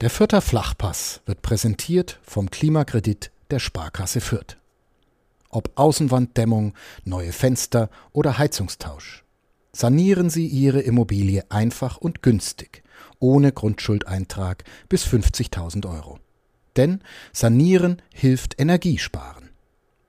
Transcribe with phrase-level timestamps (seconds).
[0.00, 4.56] Der Fürther Flachpass wird präsentiert vom Klimakredit der Sparkasse Fürth.
[5.50, 6.72] Ob Außenwanddämmung,
[7.04, 9.24] neue Fenster oder Heizungstausch.
[9.72, 12.82] Sanieren Sie Ihre Immobilie einfach und günstig,
[13.18, 16.18] ohne Grundschuldeintrag bis 50.000 Euro.
[16.76, 17.02] Denn
[17.34, 19.50] Sanieren hilft Energiesparen.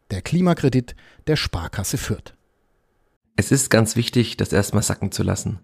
[0.10, 0.96] Der Klimakredit
[1.28, 2.34] der Sparkasse Fürth.
[3.36, 5.60] Es ist ganz wichtig, das erstmal sacken zu lassen.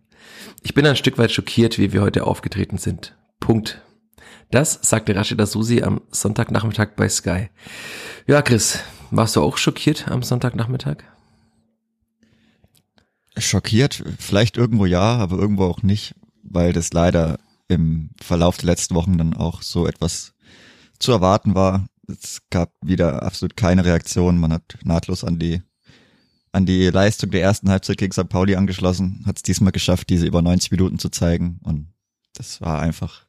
[0.64, 3.16] Ich bin ein Stück weit schockiert, wie wir heute aufgetreten sind.
[3.39, 3.82] Punkt.
[4.52, 7.50] Das sagte Rashida Susi am Sonntagnachmittag bei Sky.
[8.28, 8.79] Ja, Chris,
[9.11, 10.97] warst du auch schockiert am Sonntagnachmittag?
[13.38, 18.96] Schockiert, vielleicht irgendwo ja, aber irgendwo auch nicht, weil das leider im Verlauf der letzten
[18.96, 20.33] Wochen dann auch so etwas
[21.00, 21.88] zu erwarten war.
[22.07, 24.39] Es gab wieder absolut keine Reaktion.
[24.39, 25.61] Man hat nahtlos an die
[26.54, 28.30] an die Leistung der ersten Halbzeit gegen St.
[28.30, 31.94] Pauli angeschlossen, hat es diesmal geschafft, diese über 90 Minuten zu zeigen und
[32.33, 33.27] das war einfach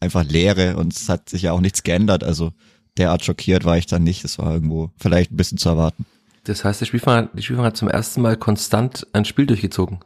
[0.00, 2.24] einfach Leere und es hat sich ja auch nichts geändert.
[2.24, 2.52] Also
[2.96, 4.24] derart schockiert war ich dann nicht.
[4.24, 6.06] Es war irgendwo vielleicht ein bisschen zu erwarten.
[6.44, 10.00] Das heißt, der Spielfang, die Spielfang hat zum ersten Mal konstant ein Spiel durchgezogen.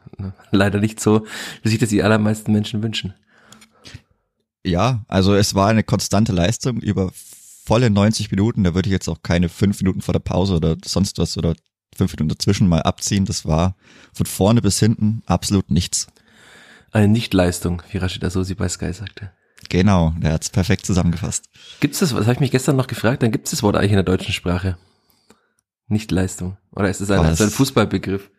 [0.51, 1.25] Leider nicht so,
[1.63, 3.13] wie sich das die allermeisten Menschen wünschen.
[4.65, 8.63] Ja, also es war eine konstante Leistung über volle 90 Minuten.
[8.63, 11.55] Da würde ich jetzt auch keine fünf Minuten vor der Pause oder sonst was oder
[11.95, 13.25] fünf Minuten dazwischen mal abziehen.
[13.25, 13.75] Das war
[14.13, 16.07] von vorne bis hinten absolut nichts.
[16.91, 19.31] Eine Nichtleistung, wie Rashida Sosi bei Sky sagte.
[19.69, 21.49] Genau, der hat's perfekt zusammengefasst.
[21.79, 23.75] Gibt es das, was habe ich mich gestern noch gefragt, dann gibt es das Wort
[23.75, 24.77] eigentlich in der deutschen Sprache?
[25.87, 26.57] Nicht Leistung.
[26.71, 28.29] Oder ist es ein, ein Fußballbegriff?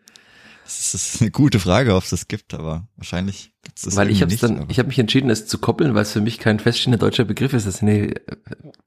[0.66, 4.10] Das ist eine gute Frage, ob es das gibt, aber wahrscheinlich gibt es das Weil
[4.10, 6.58] ich habe dann, ich habe mich entschieden, es zu koppeln, weil es für mich kein
[6.58, 7.68] feststehender deutscher Begriff ist.
[7.68, 8.20] Das sind die äh,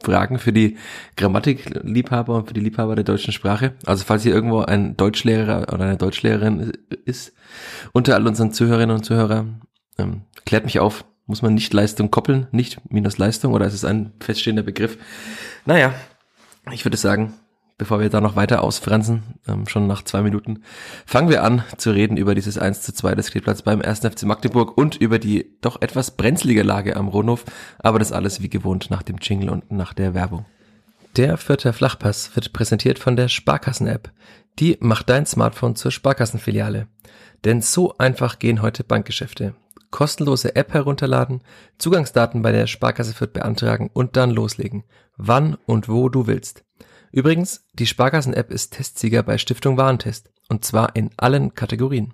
[0.03, 0.75] Fragen für die
[1.15, 3.75] Grammatikliebhaber und für die Liebhaber der deutschen Sprache.
[3.85, 6.73] Also falls hier irgendwo ein Deutschlehrer oder eine Deutschlehrerin
[7.05, 7.31] ist,
[7.93, 9.61] unter all unseren Zuhörerinnen und Zuhörern,
[9.97, 13.85] ähm, klärt mich auf, muss man nicht Leistung koppeln, nicht minus Leistung oder ist es
[13.85, 14.97] ein feststehender Begriff?
[15.63, 15.93] Naja,
[16.71, 17.35] ich würde sagen,
[17.77, 20.63] bevor wir da noch weiter ausfransen, ähm, schon nach zwei Minuten,
[21.05, 23.99] fangen wir an zu reden über dieses 1 zu 2 des Kleeblatts beim 1.
[23.99, 27.45] FC Magdeburg und über die doch etwas brenzlige Lage am Rohnhof,
[27.77, 30.47] aber das alles wie gewohnt nach dem Jingle und nach der Werbung.
[31.15, 34.11] Der vierte Flachpass wird präsentiert von der Sparkassen-App.
[34.57, 36.87] Die macht dein Smartphone zur Sparkassenfiliale.
[37.45, 39.53] Denn so einfach gehen heute Bankgeschäfte
[39.91, 41.41] kostenlose App herunterladen,
[41.77, 44.83] Zugangsdaten bei der Sparkasse Fürth beantragen und dann loslegen.
[45.17, 46.63] Wann und wo du willst.
[47.11, 50.31] Übrigens, die Sparkassen-App ist Testsieger bei Stiftung Warentest.
[50.47, 52.13] Und zwar in allen Kategorien.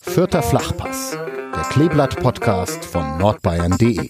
[0.00, 4.08] Vierter Flachpass, der Kleeblatt-Podcast von nordbayern.de.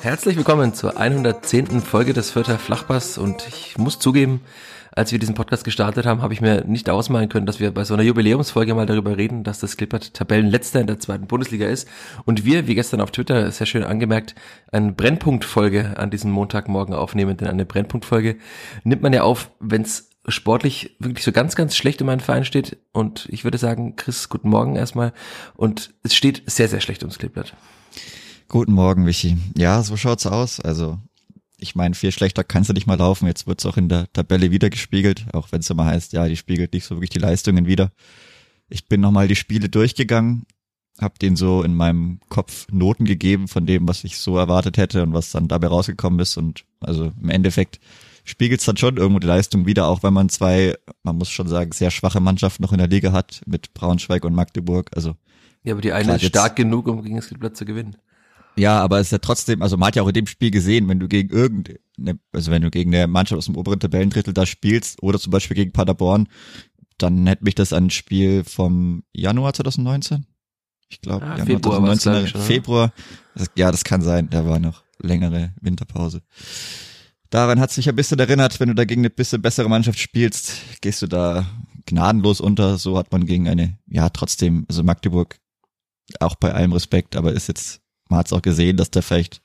[0.00, 1.80] Herzlich willkommen zur 110.
[1.80, 4.40] Folge des Vierter Flachpass und ich muss zugeben,
[4.94, 7.84] als wir diesen Podcast gestartet haben, habe ich mir nicht ausmalen können, dass wir bei
[7.84, 11.88] so einer Jubiläumsfolge mal darüber reden, dass das Klippert Tabellenletzter in der zweiten Bundesliga ist.
[12.24, 14.34] Und wir, wie gestern auf Twitter sehr schön angemerkt,
[14.70, 17.36] eine Brennpunktfolge an diesem Montagmorgen aufnehmen.
[17.36, 18.36] Denn eine Brennpunktfolge
[18.84, 22.44] nimmt man ja auf, wenn es sportlich wirklich so ganz, ganz schlecht um einen Verein
[22.44, 22.78] steht.
[22.92, 25.12] Und ich würde sagen, Chris, guten Morgen erstmal.
[25.54, 27.54] Und es steht sehr, sehr schlecht ums Kleeblatt.
[28.48, 29.38] Guten Morgen, Michi.
[29.56, 30.60] Ja, so schaut's aus.
[30.60, 30.98] Also
[31.62, 33.26] ich meine, viel schlechter kannst du nicht mal laufen.
[33.26, 36.36] Jetzt wird's auch in der Tabelle wieder gespiegelt, auch wenn es immer heißt, ja, die
[36.36, 37.92] spiegelt nicht so wirklich die Leistungen wieder.
[38.68, 40.44] Ich bin nochmal die Spiele durchgegangen,
[41.00, 45.02] habe denen so in meinem Kopf Noten gegeben von dem, was ich so erwartet hätte
[45.02, 46.36] und was dann dabei rausgekommen ist.
[46.36, 47.80] Und also im Endeffekt
[48.24, 51.72] spiegelt's dann schon irgendwo die Leistung wieder, auch wenn man zwei, man muss schon sagen,
[51.72, 54.90] sehr schwache Mannschaften noch in der Liga hat mit Braunschweig und Magdeburg.
[54.94, 55.14] Also
[55.64, 57.96] ja, aber die eine ist stark genug, um gegen das Blatt zu gewinnen.
[58.56, 60.88] Ja, aber es ist ja trotzdem, also man hat ja auch in dem Spiel gesehen,
[60.88, 64.44] wenn du gegen irgendeine, also wenn du gegen eine Mannschaft aus dem oberen Tabellendrittel da
[64.44, 66.28] spielst oder zum Beispiel gegen Paderborn,
[66.98, 70.26] dann hätte mich das an ein Spiel vom Januar 2019.
[70.90, 72.92] Ich glaube, ah, Januar Februar 2019, Februar.
[73.34, 76.22] Das, ja, das kann sein, da war noch längere Winterpause.
[77.30, 80.52] Daran hat sich ein bisschen erinnert, wenn du da gegen eine bisschen bessere Mannschaft spielst,
[80.82, 81.46] gehst du da
[81.86, 82.76] gnadenlos unter.
[82.76, 85.38] So hat man gegen eine, ja, trotzdem, also Magdeburg,
[86.20, 87.81] auch bei allem Respekt, aber ist jetzt
[88.12, 89.42] man hat es auch gesehen, dass da vielleicht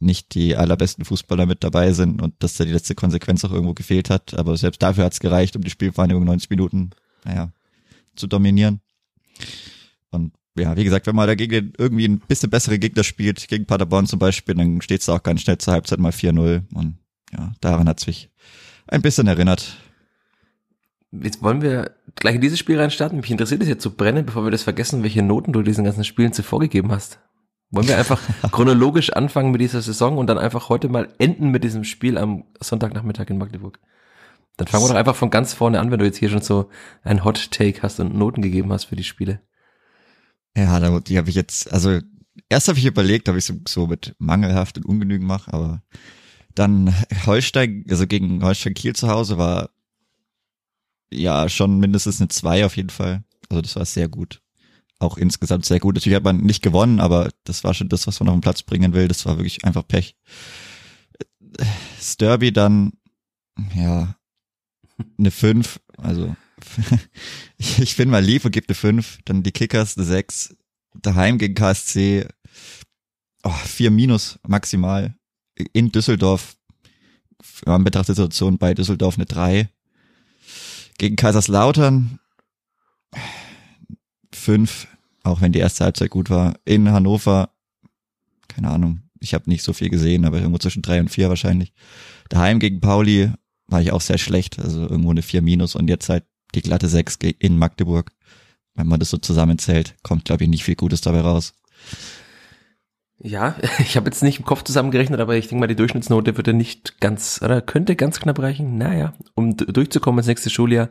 [0.00, 3.74] nicht die allerbesten Fußballer mit dabei sind und dass da die letzte Konsequenz auch irgendwo
[3.74, 4.34] gefehlt hat.
[4.34, 6.90] Aber selbst dafür hat es gereicht, um die Spielvereinigung 90 Minuten,
[7.24, 7.52] naja,
[8.16, 8.80] zu dominieren.
[10.10, 14.06] Und ja, wie gesagt, wenn man dagegen irgendwie ein bisschen bessere Gegner spielt, gegen Paderborn
[14.06, 16.62] zum Beispiel, dann steht es auch ganz schnell zur Halbzeit mal 4-0.
[16.74, 16.98] Und
[17.32, 18.30] ja, daran hat es mich
[18.86, 19.76] ein bisschen erinnert.
[21.10, 23.18] Jetzt wollen wir gleich in dieses Spiel reinstarten.
[23.20, 26.04] Mich interessiert es jetzt zu brennen, bevor wir das vergessen, welche Noten du diesen ganzen
[26.04, 27.18] Spielen zuvor gegeben hast.
[27.70, 28.20] Wollen wir einfach
[28.50, 32.44] chronologisch anfangen mit dieser Saison und dann einfach heute mal enden mit diesem Spiel am
[32.60, 33.78] Sonntagnachmittag in Magdeburg?
[34.56, 36.68] Dann fangen wir doch einfach von ganz vorne an, wenn du jetzt hier schon so
[37.02, 39.40] ein Hot Take hast und Noten gegeben hast für die Spiele.
[40.56, 42.00] Ja, die habe ich jetzt, also
[42.48, 45.82] erst habe ich überlegt, ob ich so, so mit mangelhaft und ungenügend mache, aber
[46.54, 46.92] dann
[47.26, 49.70] Holstein, also gegen Holstein Kiel zu Hause war
[51.12, 53.22] ja schon mindestens eine 2 auf jeden Fall.
[53.48, 54.42] Also das war sehr gut.
[55.00, 55.94] Auch insgesamt sehr gut.
[55.94, 58.62] Natürlich hat man nicht gewonnen, aber das war schon das, was man auf den Platz
[58.62, 59.08] bringen will.
[59.08, 60.16] Das war wirklich einfach Pech.
[61.38, 62.92] Das Derby dann,
[63.74, 64.16] ja,
[65.18, 65.80] eine 5.
[65.98, 66.34] Also
[67.58, 69.20] ich finde mal lief und gibt eine 5.
[69.24, 70.56] Dann die Kickers eine 6.
[70.94, 72.26] Daheim gegen KSC
[73.44, 75.14] oh, 4 minus maximal.
[75.72, 76.56] In Düsseldorf,
[77.66, 79.68] man betrachtet Situation bei Düsseldorf eine 3
[80.98, 82.18] gegen Kaiserslautern
[84.38, 84.88] fünf,
[85.22, 86.54] auch wenn die erste Halbzeit gut war.
[86.64, 87.50] In Hannover,
[88.48, 91.72] keine Ahnung, ich habe nicht so viel gesehen, aber irgendwo zwischen drei und vier wahrscheinlich.
[92.28, 93.32] Daheim gegen Pauli
[93.66, 96.24] war ich auch sehr schlecht, also irgendwo eine vier minus und jetzt halt
[96.54, 98.12] die glatte sechs in Magdeburg.
[98.74, 101.52] Wenn man das so zusammenzählt, kommt glaube ich nicht viel Gutes dabei raus.
[103.20, 106.52] Ja, ich habe jetzt nicht im Kopf zusammengerechnet, aber ich denke mal, die Durchschnittsnote würde
[106.52, 108.78] nicht ganz, oder könnte ganz knapp reichen.
[108.78, 110.90] Naja, um durchzukommen ins nächste Schuljahr,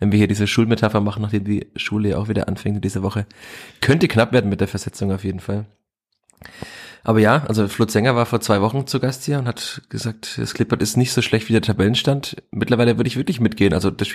[0.00, 3.26] wenn wir hier diese Schulmetapher machen, nachdem die Schule auch wieder anfängt diese Woche,
[3.80, 5.66] könnte knapp werden mit der Versetzung auf jeden Fall.
[7.04, 10.36] Aber ja, also Flut Sänger war vor zwei Wochen zu Gast hier und hat gesagt,
[10.36, 12.36] das Clippert ist nicht so schlecht wie der Tabellenstand.
[12.50, 13.72] Mittlerweile würde ich wirklich mitgehen.
[13.72, 14.08] Also das,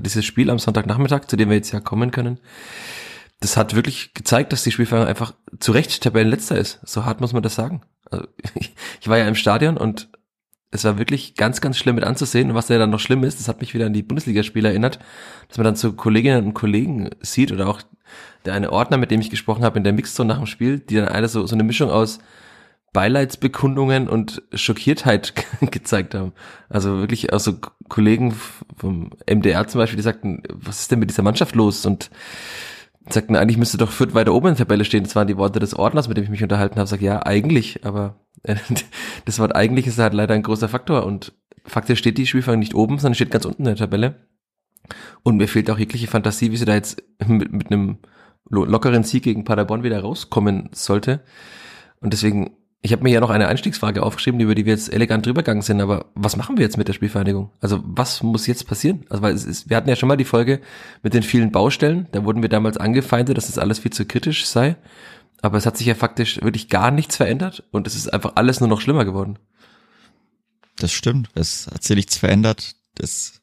[0.00, 2.40] dieses Spiel am Sonntagnachmittag, zu dem wir jetzt ja kommen können,
[3.40, 6.80] das hat wirklich gezeigt, dass die Spielvereinigung einfach zu Recht Tabellenletzter ist.
[6.84, 7.82] So hart muss man das sagen.
[8.10, 8.26] Also,
[9.00, 10.08] ich, war ja im Stadion und
[10.70, 12.50] es war wirklich ganz, ganz schlimm mit anzusehen.
[12.50, 14.98] Und was ja dann noch schlimm ist, das hat mich wieder an die Bundesligaspiele erinnert,
[15.48, 17.80] dass man dann zu Kolleginnen und Kollegen sieht oder auch
[18.44, 20.96] der eine Ordner, mit dem ich gesprochen habe in der Mixzone nach dem Spiel, die
[20.96, 22.18] dann alle so, so eine Mischung aus
[22.92, 25.34] Beileidsbekundungen und Schockiertheit
[25.70, 26.32] gezeigt haben.
[26.68, 27.54] Also wirklich auch so
[27.88, 28.34] Kollegen
[28.76, 31.86] vom MDR zum Beispiel, die sagten, was ist denn mit dieser Mannschaft los?
[31.86, 32.10] Und
[33.12, 35.04] sagten, eigentlich müsste doch Fürth weiter oben in der Tabelle stehen.
[35.04, 36.88] Das waren die Worte des Ordners, mit dem ich mich unterhalten habe.
[36.88, 38.56] Sag ja, eigentlich, aber äh,
[39.24, 41.32] das Wort eigentlich ist halt leider ein großer Faktor und
[41.64, 44.26] faktisch steht die Spielvereinigung nicht oben, sondern steht ganz unten in der Tabelle.
[45.22, 47.98] Und mir fehlt auch jegliche Fantasie, wie sie da jetzt mit, mit einem
[48.48, 51.20] lockeren Sieg gegen Paderborn wieder rauskommen sollte.
[52.00, 55.26] Und deswegen ich habe mir ja noch eine Einstiegsfrage aufgeschrieben, über die wir jetzt elegant
[55.26, 57.50] drüber gegangen sind, aber was machen wir jetzt mit der Spielvereinigung?
[57.60, 59.04] Also was muss jetzt passieren?
[59.10, 60.60] Also weil es ist, wir hatten ja schon mal die Folge
[61.02, 64.46] mit den vielen Baustellen, da wurden wir damals angefeindet, dass das alles viel zu kritisch
[64.46, 64.76] sei,
[65.42, 68.60] aber es hat sich ja faktisch wirklich gar nichts verändert und es ist einfach alles
[68.60, 69.38] nur noch schlimmer geworden.
[70.76, 73.42] Das stimmt, es hat sich nichts verändert, das,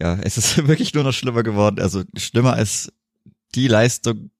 [0.00, 2.92] ja, es ist wirklich nur noch schlimmer geworden, also schlimmer als
[3.54, 4.30] die Leistung,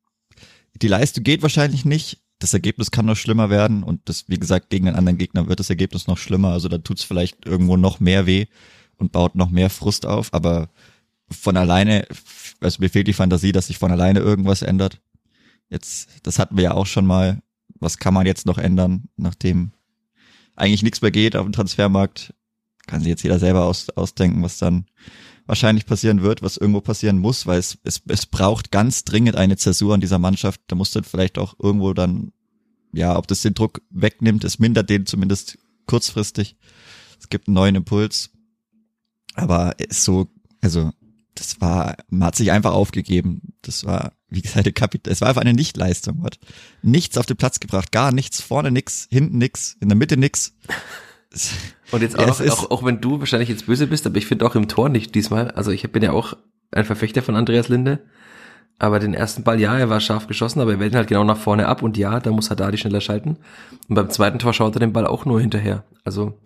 [0.74, 4.70] die Leistung geht wahrscheinlich nicht, das Ergebnis kann noch schlimmer werden und das, wie gesagt,
[4.70, 6.48] gegen einen anderen Gegner wird das Ergebnis noch schlimmer.
[6.48, 8.46] Also da tut's vielleicht irgendwo noch mehr weh
[8.96, 10.68] und baut noch mehr Frust auf, aber
[11.30, 12.06] von alleine,
[12.60, 15.00] also mir fehlt die Fantasie, dass sich von alleine irgendwas ändert.
[15.70, 17.40] Jetzt, das hatten wir ja auch schon mal.
[17.78, 19.72] Was kann man jetzt noch ändern, nachdem
[20.56, 22.34] eigentlich nichts mehr geht auf dem Transfermarkt?
[22.86, 24.86] Kann sich jetzt jeder selber aus, ausdenken, was dann
[25.46, 29.56] wahrscheinlich passieren wird, was irgendwo passieren muss, weil es, es, es braucht ganz dringend eine
[29.56, 30.60] Zäsur an dieser Mannschaft.
[30.68, 32.32] Da muss dann vielleicht auch irgendwo dann,
[32.92, 36.56] ja, ob das den Druck wegnimmt, es mindert den zumindest kurzfristig.
[37.18, 38.30] Es gibt einen neuen Impuls.
[39.34, 40.28] Aber so,
[40.60, 40.92] also,
[41.34, 43.54] das war, man hat sich einfach aufgegeben.
[43.62, 46.22] Das war, wie gesagt, Kapit es war einfach eine Nichtleistung.
[46.24, 46.38] Hat
[46.82, 50.54] nichts auf den Platz gebracht, gar nichts, vorne nix, hinten nix, in der Mitte nix.
[51.90, 54.46] Und jetzt auch, ja, auch, auch wenn du wahrscheinlich jetzt böse bist, aber ich finde
[54.46, 55.50] auch im Tor nicht diesmal.
[55.52, 56.34] Also ich bin ja auch
[56.70, 58.00] ein Verfechter von Andreas Linde.
[58.78, 61.22] Aber den ersten Ball, ja, er war scharf geschossen, aber er wählt ihn halt genau
[61.22, 63.36] nach vorne ab und ja, da muss Haddadi schneller schalten.
[63.88, 65.84] Und beim zweiten Tor schaut er den Ball auch nur hinterher.
[66.04, 66.40] Also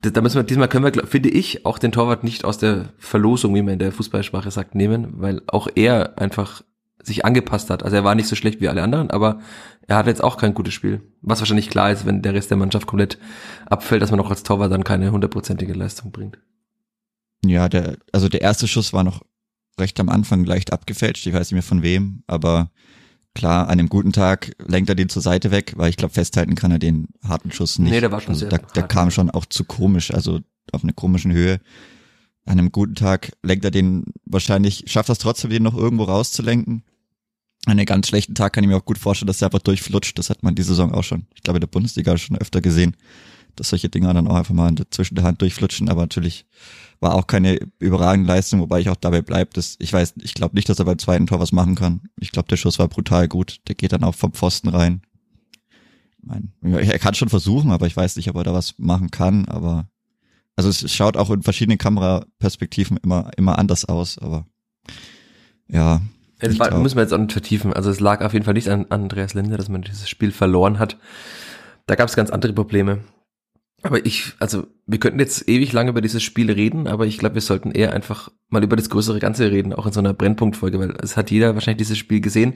[0.00, 3.54] da müssen wir, diesmal können wir, finde ich, auch den Torwart nicht aus der Verlosung,
[3.54, 6.62] wie man in der Fußballsprache sagt, nehmen, weil auch er einfach
[7.02, 7.82] sich angepasst hat.
[7.82, 9.40] Also er war nicht so schlecht wie alle anderen, aber
[9.86, 11.00] er hatte jetzt auch kein gutes Spiel.
[11.22, 13.18] Was wahrscheinlich klar ist, wenn der Rest der Mannschaft komplett
[13.66, 16.38] abfällt, dass man auch als Torwart dann keine hundertprozentige Leistung bringt.
[17.44, 19.22] Ja, der, also der erste Schuss war noch
[19.78, 21.26] recht am Anfang leicht abgefälscht.
[21.26, 22.70] Ich weiß nicht mehr von wem, aber
[23.34, 26.56] klar, an einem guten Tag lenkt er den zur Seite weg, weil ich glaube, festhalten
[26.56, 27.90] kann er den harten Schuss nicht.
[27.90, 30.40] Nee, der war schon also sehr Der, der kam schon auch zu komisch, also
[30.72, 31.60] auf einer komischen Höhe.
[32.44, 36.82] An einem guten Tag lenkt er den wahrscheinlich, schafft das trotzdem, den noch irgendwo rauszulenken.
[37.68, 40.18] An einem ganz schlechten Tag kann ich mir auch gut vorstellen, dass er einfach durchflutscht.
[40.18, 42.96] Das hat man die Saison auch schon, ich glaube, in der Bundesliga schon öfter gesehen,
[43.56, 45.90] dass solche Dinger dann auch einfach mal zwischen der Hand durchflutschen.
[45.90, 46.46] Aber natürlich
[46.98, 50.56] war auch keine überragende Leistung, wobei ich auch dabei bleibe, dass ich weiß, ich glaube
[50.56, 52.08] nicht, dass er beim zweiten Tor was machen kann.
[52.18, 53.58] Ich glaube, der Schuss war brutal gut.
[53.68, 55.02] Der geht dann auch vom Pfosten rein.
[56.62, 59.46] Er kann schon versuchen, aber ich weiß nicht, ob er da was machen kann.
[59.46, 59.90] Aber
[60.56, 64.46] Also es schaut auch in verschiedenen Kameraperspektiven immer, immer anders aus, aber
[65.68, 66.00] ja.
[66.38, 67.72] Das war, müssen wir jetzt auch nicht vertiefen.
[67.72, 70.30] Also es lag auf jeden Fall nicht an, an Andreas Linde, dass man dieses Spiel
[70.30, 70.98] verloren hat.
[71.86, 73.00] Da gab es ganz andere Probleme.
[73.82, 77.36] Aber ich, also wir könnten jetzt ewig lange über dieses Spiel reden, aber ich glaube,
[77.36, 80.80] wir sollten eher einfach mal über das größere Ganze reden, auch in so einer Brennpunktfolge,
[80.80, 82.54] weil es hat jeder wahrscheinlich dieses Spiel gesehen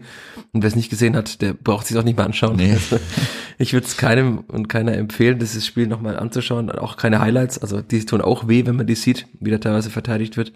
[0.52, 2.56] und wer es nicht gesehen hat, der braucht sich auch nicht mehr anschauen.
[2.56, 2.72] Nee.
[2.72, 2.98] Also,
[3.58, 7.82] ich würde es keinem und keiner empfehlen, dieses Spiel nochmal anzuschauen, auch keine Highlights, also
[7.82, 10.52] die tun auch weh, wenn man die sieht, wie da teilweise verteidigt wird.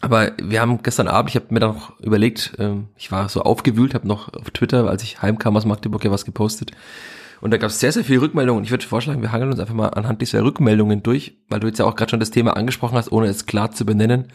[0.00, 3.42] Aber wir haben gestern Abend, ich habe mir dann noch überlegt, ähm, ich war so
[3.42, 6.72] aufgewühlt, habe noch auf Twitter, als ich heimkam aus Magdeburg, ja was gepostet
[7.40, 8.64] und da gab es sehr, sehr viele Rückmeldungen.
[8.64, 11.78] Ich würde vorschlagen, wir hangeln uns einfach mal anhand dieser Rückmeldungen durch, weil du jetzt
[11.78, 14.28] ja auch gerade schon das Thema angesprochen hast, ohne es klar zu benennen.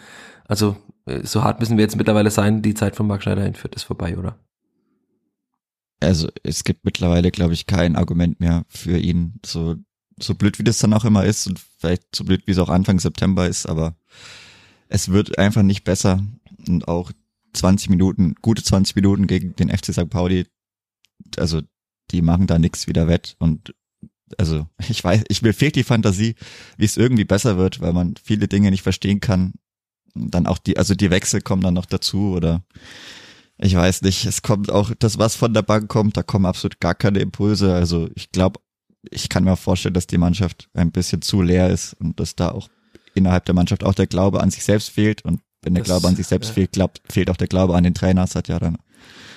[0.47, 3.53] Also äh, so hart müssen wir jetzt mittlerweile sein, die Zeit von Marc Schneider in
[3.53, 4.39] Fürth ist vorbei, oder?
[5.99, 9.39] Also es gibt mittlerweile, glaube ich, kein Argument mehr für ihn.
[9.45, 9.75] So,
[10.19, 12.69] so blöd wie das dann auch immer ist und vielleicht so blöd wie es auch
[12.69, 13.95] Anfang September ist, aber
[14.87, 16.25] es wird einfach nicht besser.
[16.67, 17.11] Und auch
[17.53, 20.09] 20 Minuten, gute 20 Minuten gegen den FC St.
[20.09, 20.45] Pauli,
[21.37, 21.61] also
[22.11, 23.73] die machen da nichts wieder wett und
[24.37, 26.35] also ich weiß, ich mir fehlt die Fantasie,
[26.77, 29.53] wie es irgendwie besser wird, weil man viele Dinge nicht verstehen kann.
[30.13, 32.63] Und dann auch die, also die Wechsel kommen dann noch dazu oder
[33.57, 36.79] ich weiß nicht, es kommt auch das, was von der Bank kommt, da kommen absolut
[36.79, 37.73] gar keine Impulse.
[37.73, 38.59] Also ich glaube,
[39.11, 42.51] ich kann mir vorstellen, dass die Mannschaft ein bisschen zu leer ist und dass da
[42.51, 42.69] auch
[43.15, 45.23] innerhalb der Mannschaft auch der Glaube an sich selbst fehlt.
[45.23, 46.53] Und wenn der das, Glaube an sich selbst ja.
[46.53, 48.21] fehlt, glaubt, fehlt auch der Glaube an den Trainer.
[48.21, 48.77] Das hat ja dann,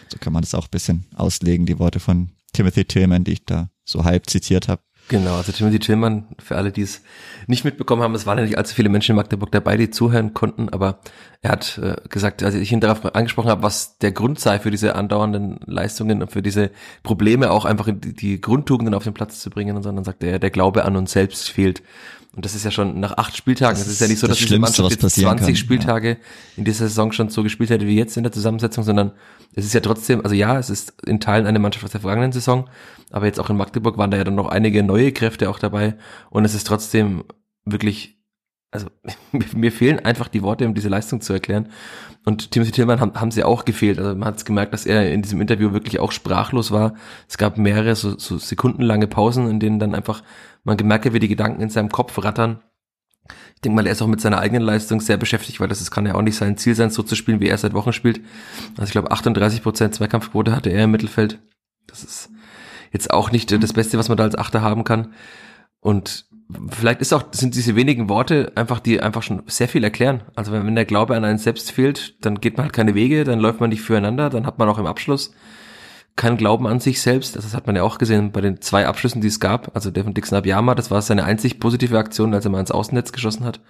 [0.09, 3.45] so kann man das auch ein bisschen auslegen, die Worte von Timothy Tillman, die ich
[3.45, 4.83] da so halb zitiert habe.
[5.09, 7.03] Genau, also Timothy Tillman, für alle, die es
[7.47, 10.35] nicht mitbekommen haben, es waren ja nicht allzu viele Menschen in Magdeburg dabei, die zuhören
[10.35, 10.99] konnten, aber
[11.41, 14.71] er hat äh, gesagt, als ich ihn darauf angesprochen habe, was der Grund sei für
[14.71, 16.71] diese andauernden Leistungen und für diese
[17.03, 20.39] Probleme auch einfach die, die Grundtugenden auf den Platz zu bringen, und sondern sagt er,
[20.39, 21.83] der Glaube an uns selbst fehlt.
[22.37, 23.81] Und das ist ja schon nach acht Spieltagen.
[23.81, 25.57] Es ist, ja nicht so, dass diese Mannschaft jetzt 20 kann.
[25.57, 26.17] Spieltage ja.
[26.57, 29.13] in dieser Saison schon so gespielt hätte wie jetzt in der Zusammensetzung, sondern
[29.55, 32.33] es ist ja trotzdem, also ja, es ist in Teilen eine Mannschaft aus der vergangenen
[32.33, 32.69] Saison,
[33.11, 35.97] aber jetzt auch in Magdeburg waren da ja dann noch einige neue Kräfte auch dabei
[36.31, 37.25] und es ist trotzdem
[37.65, 38.18] wirklich,
[38.71, 38.89] also
[39.55, 41.69] mir fehlen einfach die Worte, um diese Leistung zu erklären.
[42.25, 43.99] Und Timothy Tillmann haben, haben sie auch gefehlt.
[43.99, 46.95] Also man hat es gemerkt, dass er in diesem Interview wirklich auch sprachlos war.
[47.29, 50.23] Es gab mehrere so, so sekundenlange Pausen, in denen dann einfach
[50.65, 52.61] man gemerkt hat, wie die Gedanken in seinem Kopf rattern.
[53.55, 55.91] Ich denke mal, er ist auch mit seiner eigenen Leistung sehr beschäftigt, weil das, das
[55.91, 58.21] kann ja auch nicht sein Ziel sein, so zu spielen, wie er seit Wochen spielt.
[58.73, 61.41] Also ich glaube, 38 Prozent Zweikampfquote hatte er im Mittelfeld.
[61.87, 62.31] Das ist
[62.93, 65.13] jetzt auch nicht das Beste, was man da als Achter haben kann.
[65.81, 66.27] Und
[66.71, 70.23] vielleicht ist auch, sind diese wenigen Worte einfach, die einfach schon sehr viel erklären.
[70.35, 73.25] Also wenn, wenn der Glaube an einen selbst fehlt, dann geht man halt keine Wege,
[73.25, 75.33] dann läuft man nicht füreinander, dann hat man auch im Abschluss
[76.17, 77.37] keinen Glauben an sich selbst.
[77.37, 79.75] Also das hat man ja auch gesehen bei den zwei Abschlüssen, die es gab.
[79.75, 82.73] Also der von Dixon Abiyama, das war seine einzig positive Aktion, als er mal ins
[82.73, 83.61] Außennetz geschossen hat.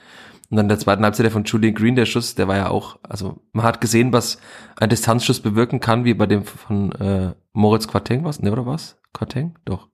[0.51, 2.99] Und dann der zweiten Halbzeit der von Julian Green, der Schuss, der war ja auch,
[3.03, 4.39] also man hat gesehen, was
[4.77, 8.41] ein Distanzschuss bewirken kann, wie bei dem von äh, Moritz Quateng was?
[8.41, 8.99] Ne, oder was?
[9.13, 9.57] Quateng?
[9.67, 9.89] Doch.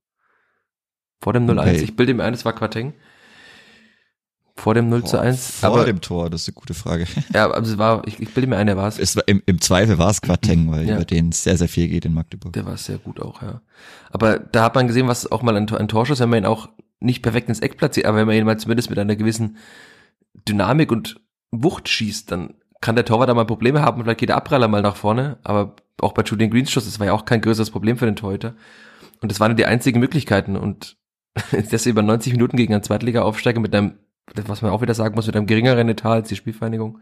[1.24, 1.58] Vor dem 0-1.
[1.58, 1.80] Okay.
[1.80, 2.92] Ich bilde mir ein, es war Quateng.
[4.56, 5.60] Vor dem 0 Boah, zu 1.
[5.60, 7.06] Vor aber, dem Tor, das ist eine gute Frage.
[7.32, 9.16] Ja, aber es war, ich, ich bilde mir ein, der war es.
[9.16, 10.96] war, im, Im Zweifel war es Quateng, weil ja.
[10.96, 12.52] über den sehr, sehr viel geht in Magdeburg.
[12.52, 13.62] Der war sehr gut auch, ja.
[14.10, 16.68] Aber da hat man gesehen, was auch mal ein, ein Torschuss, wenn man ihn auch
[17.00, 19.56] nicht perfekt ins Eck platziert, aber wenn man ihn mal zumindest mit einer gewissen
[20.46, 22.52] Dynamik und Wucht schießt, dann
[22.82, 25.74] kann der Torwart da mal Probleme haben, vielleicht geht der Abpraller mal nach vorne, aber
[26.02, 28.56] auch bei Julian Greens Schuss, das war ja auch kein größeres Problem für den Torhüter.
[29.22, 30.98] Und das waren die einzigen Möglichkeiten und
[31.70, 33.98] das über 90 Minuten gegen einen Zweitliga-Aufsteiger mit einem
[34.32, 36.98] was man auch wieder sagen muss, mit einem geringeren Etat als die Spielvereinigung.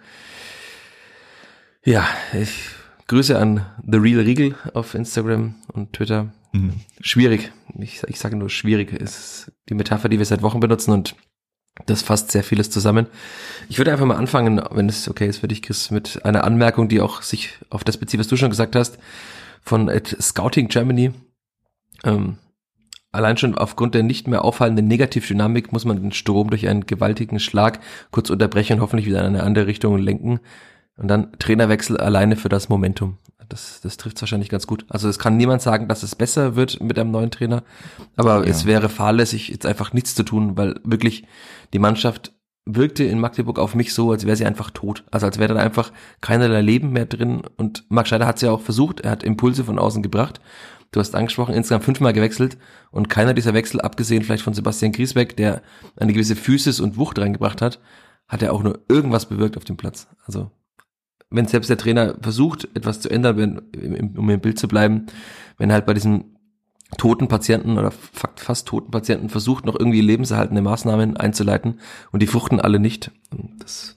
[1.85, 2.69] Ja, ich
[3.09, 6.33] grüße an The Real Riegel auf Instagram und Twitter.
[6.53, 6.75] Mhm.
[7.01, 7.53] Schwierig.
[7.79, 11.17] Ich, ich sage nur schwierig ist die Metapher, die wir seit Wochen benutzen und
[11.87, 13.07] das fasst sehr vieles zusammen.
[13.69, 16.89] Ich würde einfach mal anfangen, wenn es okay ist für dich, Chris, mit einer Anmerkung,
[16.89, 18.99] die auch sich auf das bezieht, was du schon gesagt hast,
[19.63, 21.13] von Scouting Germany.
[22.05, 22.37] Ähm,
[23.13, 27.39] Allein schon aufgrund der nicht mehr auffallenden Negativdynamik muss man den Strom durch einen gewaltigen
[27.39, 30.41] Schlag kurz unterbrechen und hoffentlich wieder in eine andere Richtung lenken.
[30.97, 33.19] Und dann Trainerwechsel alleine für das Momentum.
[33.49, 34.87] Das, das trifft wahrscheinlich ganz gut.
[34.89, 37.65] Also es kann niemand sagen, dass es besser wird mit einem neuen Trainer.
[38.17, 38.51] Aber ja.
[38.51, 41.27] es wäre fahrlässig, jetzt einfach nichts zu tun, weil wirklich
[41.75, 42.33] die Mannschaft
[42.65, 45.05] wirkte in Magdeburg auf mich so, als wäre sie einfach tot.
[45.11, 47.43] Also als wäre da einfach keinerlei Leben mehr drin.
[47.57, 49.01] Und Marc Scheider hat es ja auch versucht.
[49.01, 50.41] Er hat Impulse von außen gebracht.
[50.93, 52.59] Du hast angesprochen, insgesamt fünfmal gewechselt
[52.91, 55.63] und keiner dieser Wechsel, abgesehen vielleicht von Sebastian Griesbeck, der
[55.97, 57.81] eine gewisse Physis und Wucht reingebracht hat,
[58.29, 60.07] hat er auch nur irgendwas bewirkt auf dem Platz.
[60.27, 60.51] Also
[61.31, 65.07] wenn selbst der Trainer versucht, etwas zu ändern, wenn, um im Bild zu bleiben,
[65.57, 66.37] wenn halt bei diesem
[66.99, 71.81] toten Patienten oder fast toten Patienten versucht, noch irgendwie lebenserhaltende Maßnahmen einzuleiten
[72.11, 73.11] und die fruchten alle nicht.
[73.59, 73.95] Das,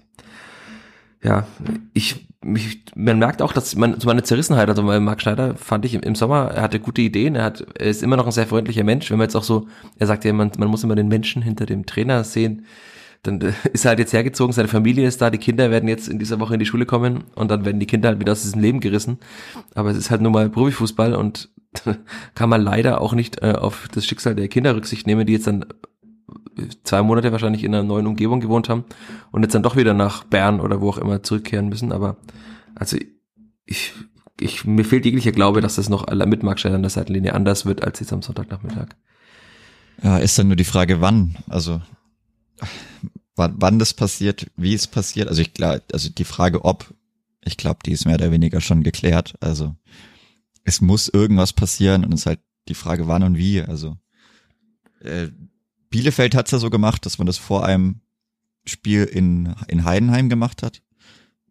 [1.25, 1.47] ja,
[1.93, 5.83] ich, mich, man merkt auch, dass man, so meine Zerrissenheit, also bei Marc Schneider fand
[5.85, 8.45] ich im, Sommer, er hatte gute Ideen, er hat, er ist immer noch ein sehr
[8.45, 9.67] freundlicher Mensch, wenn man jetzt auch so,
[9.97, 12.65] er sagt ja, man, man muss immer den Menschen hinter dem Trainer sehen,
[13.23, 16.07] dann äh, ist er halt jetzt hergezogen, seine Familie ist da, die Kinder werden jetzt
[16.07, 18.43] in dieser Woche in die Schule kommen und dann werden die Kinder halt wieder aus
[18.43, 19.17] diesem Leben gerissen.
[19.73, 21.49] Aber es ist halt nun mal Profifußball und
[22.35, 25.47] kann man leider auch nicht äh, auf das Schicksal der Kinder Rücksicht nehmen, die jetzt
[25.47, 25.65] dann
[26.83, 28.85] zwei Monate wahrscheinlich in einer neuen Umgebung gewohnt haben
[29.31, 31.91] und jetzt dann doch wieder nach Bern oder wo auch immer zurückkehren müssen.
[31.91, 32.17] Aber
[32.75, 32.97] also
[33.65, 33.93] ich,
[34.39, 37.83] ich mir fehlt jeglicher Glaube, dass das noch mit Mark an der Seitenlinie anders wird
[37.83, 38.89] als jetzt am Sonntagnachmittag.
[40.03, 41.37] Ja, ist dann nur die Frage, wann.
[41.47, 41.81] Also
[43.35, 45.27] wann, wann das passiert, wie es passiert.
[45.27, 46.93] Also ich glaube, also die Frage, ob,
[47.43, 49.35] ich glaube, die ist mehr oder weniger schon geklärt.
[49.39, 49.75] Also
[50.63, 53.61] es muss irgendwas passieren und es ist halt die Frage, wann und wie.
[53.61, 53.97] Also
[55.01, 55.27] äh,
[55.95, 58.01] Bielefeld hat's ja so gemacht, dass man das vor einem
[58.65, 60.81] Spiel in, in Heidenheim gemacht hat,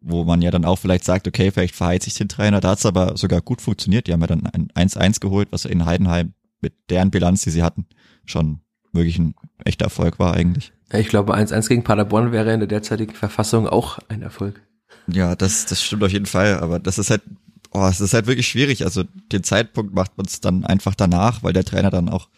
[0.01, 2.61] wo man ja dann auch vielleicht sagt, okay, vielleicht verheizt sich den Trainer.
[2.61, 4.05] Da hat's aber sogar gut funktioniert.
[4.05, 7.63] Die haben ja dann ein 1-1 geholt, was in Heidenheim mit deren Bilanz, die sie
[7.63, 7.87] hatten,
[8.23, 8.59] schon
[8.93, 9.33] wirklich ein
[9.63, 10.73] echter Erfolg war eigentlich.
[10.93, 14.61] Ja, ich glaube, 1-1 gegen Paderborn wäre in der derzeitigen Verfassung auch ein Erfolg.
[15.07, 17.23] Ja, das, das stimmt auf jeden Fall, aber das ist halt
[17.71, 18.85] oh, es ist halt wirklich schwierig.
[18.85, 22.29] Also den Zeitpunkt macht man es dann einfach danach, weil der Trainer dann auch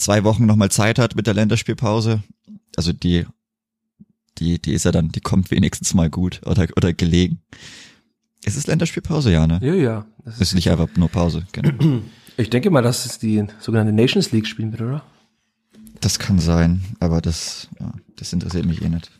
[0.00, 2.22] zwei Wochen nochmal Zeit hat mit der Länderspielpause.
[2.76, 3.26] Also die,
[4.38, 7.40] die, die ist ja dann, die kommt wenigstens mal gut oder, oder gelegen.
[8.44, 9.60] Es ist Länderspielpause, ja, ne?
[9.62, 10.06] Ja, ja.
[10.24, 12.02] Das ist, ist nicht einfach nur Pause, genau.
[12.36, 15.04] Ich denke mal, dass es die sogenannte Nations League spielen wird, oder?
[16.00, 19.10] Das kann sein, aber das, ja, das interessiert mich eh nicht.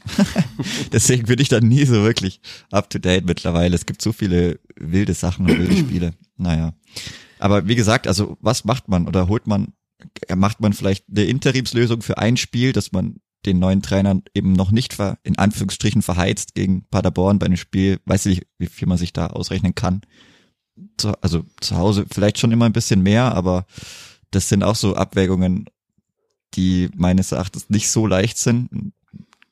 [0.92, 3.74] Deswegen bin ich da nie so wirklich up to date mittlerweile.
[3.74, 6.14] Es gibt so viele wilde Sachen und wilde Spiele.
[6.38, 6.72] Naja.
[7.38, 9.74] Aber wie gesagt, also was macht man oder holt man,
[10.34, 14.70] macht man vielleicht eine Interimslösung für ein Spiel, dass man den neuen Trainern eben noch
[14.70, 18.98] nicht ver, in Anführungsstrichen verheizt gegen Paderborn bei einem Spiel, weiß ich, wie viel man
[18.98, 20.02] sich da ausrechnen kann.
[20.96, 23.66] Zu, also zu Hause vielleicht schon immer ein bisschen mehr, aber
[24.30, 25.66] das sind auch so Abwägungen,
[26.54, 28.92] die meines Erachtens nicht so leicht sind.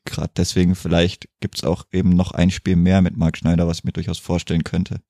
[0.05, 3.83] Gerade deswegen vielleicht gibt's auch eben noch ein Spiel mehr mit Marc Schneider, was ich
[3.83, 5.01] mir durchaus vorstellen könnte.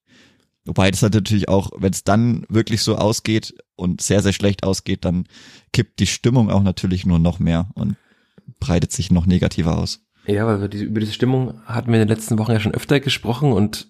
[0.65, 4.63] Wobei das halt natürlich auch, wenn es dann wirklich so ausgeht und sehr, sehr schlecht
[4.63, 5.25] ausgeht, dann
[5.73, 7.95] kippt die Stimmung auch natürlich nur noch mehr und
[8.59, 10.01] breitet sich noch negativer aus.
[10.25, 12.73] Ja, weil wir diese, über diese Stimmung hatten wir in den letzten Wochen ja schon
[12.73, 13.87] öfter gesprochen und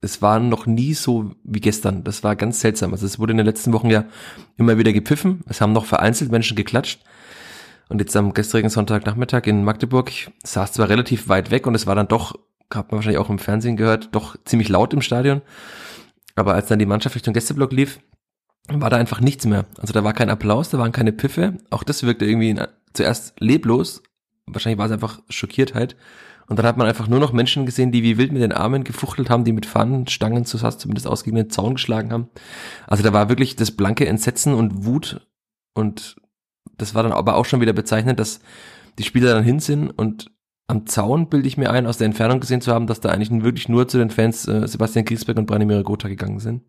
[0.00, 2.04] es war noch nie so wie gestern.
[2.04, 2.92] Das war ganz seltsam.
[2.92, 4.04] Also es wurde in den letzten Wochen ja
[4.56, 5.42] immer wieder gepfiffen.
[5.46, 7.04] Es haben noch vereinzelt Menschen geklatscht.
[7.88, 10.10] Und jetzt am gestrigen Sonntagnachmittag in Magdeburg
[10.44, 12.34] saß zwar relativ weit weg und es war dann doch,
[12.72, 15.42] hat man wahrscheinlich auch im Fernsehen gehört, doch ziemlich laut im Stadion.
[16.34, 18.00] Aber als dann die Mannschaft Richtung Gästeblock lief,
[18.68, 19.66] war da einfach nichts mehr.
[19.78, 21.58] Also da war kein Applaus, da waren keine Piffe.
[21.70, 22.60] Auch das wirkte irgendwie
[22.92, 24.02] zuerst leblos.
[24.46, 25.96] Wahrscheinlich war es einfach Schockiertheit.
[26.46, 28.84] Und dann hat man einfach nur noch Menschen gesehen, die wie wild mit den Armen
[28.84, 32.28] gefuchtelt haben, die mit Fahnenstangen zu Sass zumindest ausgegen den Zaun geschlagen haben.
[32.86, 35.26] Also da war wirklich das blanke Entsetzen und Wut
[35.74, 36.16] und
[36.76, 38.40] das war dann aber auch schon wieder bezeichnend, dass
[38.98, 40.30] die Spieler dann hin sind und
[40.66, 43.30] am Zaun bilde ich mir ein, aus der Entfernung gesehen zu haben, dass da eigentlich
[43.44, 46.62] wirklich nur zu den Fans äh, Sebastian Griesbeck und Branimir Gotha gegangen sind.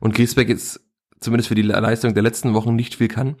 [0.00, 0.83] Und Griesbeck ist
[1.24, 3.36] zumindest für die Leistung der letzten Wochen nicht viel kann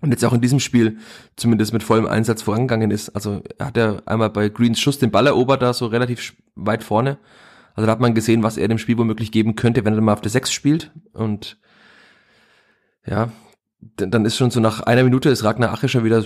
[0.00, 0.98] und jetzt auch in diesem Spiel
[1.36, 3.10] zumindest mit vollem Einsatz vorangegangen ist.
[3.10, 6.84] Also er hat ja einmal bei Greens Schuss den Ball erobert, da so relativ weit
[6.84, 7.18] vorne.
[7.74, 10.12] Also da hat man gesehen, was er dem Spiel womöglich geben könnte, wenn er mal
[10.12, 10.92] auf der 6 spielt.
[11.12, 11.58] Und
[13.06, 13.30] ja,
[13.96, 16.24] dann ist schon so nach einer Minute ist Ragnar Ache schon wieder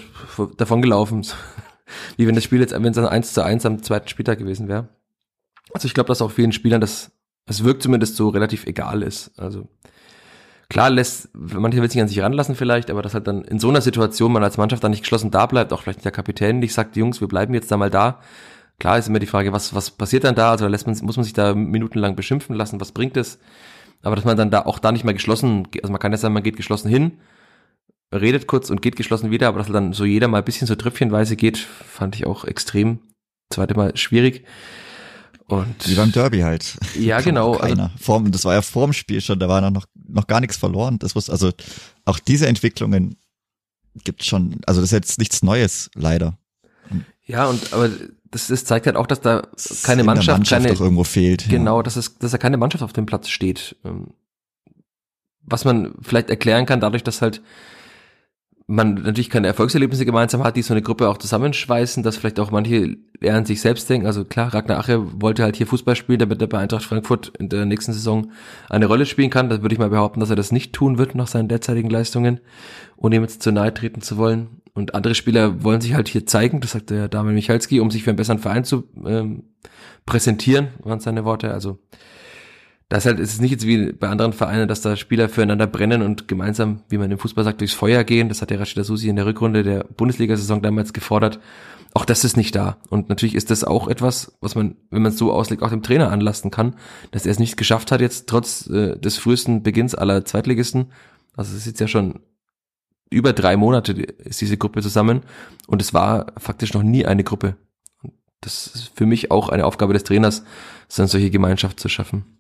[0.57, 1.27] davon gelaufen.
[2.17, 4.69] Wie wenn das Spiel jetzt, wenn es dann 1 zu 1 am zweiten Spieltag gewesen
[4.69, 4.89] wäre.
[5.73, 7.13] Also ich glaube, dass auch vielen Spielern das,
[7.47, 9.33] es wirkt zumindest so relativ egal ist.
[9.39, 9.69] Also
[10.71, 13.69] Klar lässt, manche will sich an sich ranlassen vielleicht, aber dass halt dann in so
[13.69, 16.73] einer Situation man als Mannschaft dann nicht geschlossen da bleibt, auch vielleicht der Kapitän nicht
[16.73, 18.21] sagt, Jungs, wir bleiben jetzt da mal da.
[18.79, 20.53] Klar ist immer die Frage, was, was passiert dann da?
[20.53, 23.41] Also lässt man, muss man sich da minutenlang beschimpfen lassen, was bringt es?
[24.03, 26.35] Aber dass man dann da auch da nicht mehr geschlossen, also man kann ja sagen,
[26.35, 27.19] man geht geschlossen hin,
[28.15, 30.77] redet kurz und geht geschlossen wieder, aber dass dann so jeder mal ein bisschen so
[30.77, 33.01] tröpfchenweise geht, fand ich auch extrem.
[33.53, 34.45] Zweite Mal schwierig.
[35.51, 36.79] Und Wie beim Derby halt.
[36.99, 37.53] Ja, genau.
[37.53, 37.85] Also keiner.
[37.85, 40.99] Also, Form, das war ja vorm Spiel schon, da war noch, noch gar nichts verloren.
[40.99, 41.51] Das muss, also
[42.05, 43.17] auch diese Entwicklungen
[44.05, 46.39] gibt schon, also das ist jetzt nichts Neues, leider.
[47.27, 47.91] Ja, und aber
[48.31, 49.43] das, das zeigt halt auch, dass da
[49.83, 51.49] keine Mannschaft, Mannschaft keine, irgendwo fehlt.
[51.49, 51.83] Genau, ja.
[51.83, 53.77] dass es, dass da keine Mannschaft auf dem Platz steht.
[53.85, 54.09] Ähm,
[55.43, 57.43] was man vielleicht erklären kann, dadurch, dass halt
[58.71, 62.53] man natürlich keine Erfolgserlebnisse gemeinsam hat, die so eine Gruppe auch zusammenschweißen, dass vielleicht auch
[62.53, 64.07] manche eher an sich selbst denken.
[64.07, 67.49] Also klar, Ragnar Ache wollte halt hier Fußball spielen, damit er bei Eintracht Frankfurt in
[67.49, 68.31] der nächsten Saison
[68.69, 69.51] eine Rolle spielen kann.
[69.51, 72.39] Da würde ich mal behaupten, dass er das nicht tun wird nach seinen derzeitigen Leistungen,
[72.97, 74.63] ohne ihm jetzt zu nahe treten zu wollen.
[74.73, 78.05] Und andere Spieler wollen sich halt hier zeigen, das sagt der Dame Michalski, um sich
[78.05, 79.43] für einen besseren Verein zu ähm,
[80.07, 81.53] präsentieren, waren seine Worte.
[81.53, 81.81] Also
[82.91, 86.03] das halt, ist es nicht jetzt wie bei anderen Vereinen, dass da Spieler füreinander brennen
[86.03, 88.29] und gemeinsam, wie man im Fußball sagt, durchs Feuer gehen.
[88.29, 91.39] Das hat der Rashida Susi in der Rückrunde der Bundesliga-Saison damals gefordert.
[91.95, 92.79] Auch das ist nicht da.
[92.89, 95.85] Und natürlich ist das auch etwas, was man, wenn man es so auslegt, auch dem
[95.85, 96.75] Trainer anlasten kann,
[97.13, 100.91] dass er es nicht geschafft hat, jetzt trotz äh, des frühesten Beginns aller Zweitligisten.
[101.37, 102.19] Also es ist jetzt ja schon
[103.09, 105.23] über drei Monate ist diese Gruppe zusammen
[105.67, 107.57] und es war faktisch noch nie eine Gruppe.
[108.41, 110.45] Das ist für mich auch eine Aufgabe des Trainers,
[110.89, 112.40] so eine solche Gemeinschaft zu schaffen.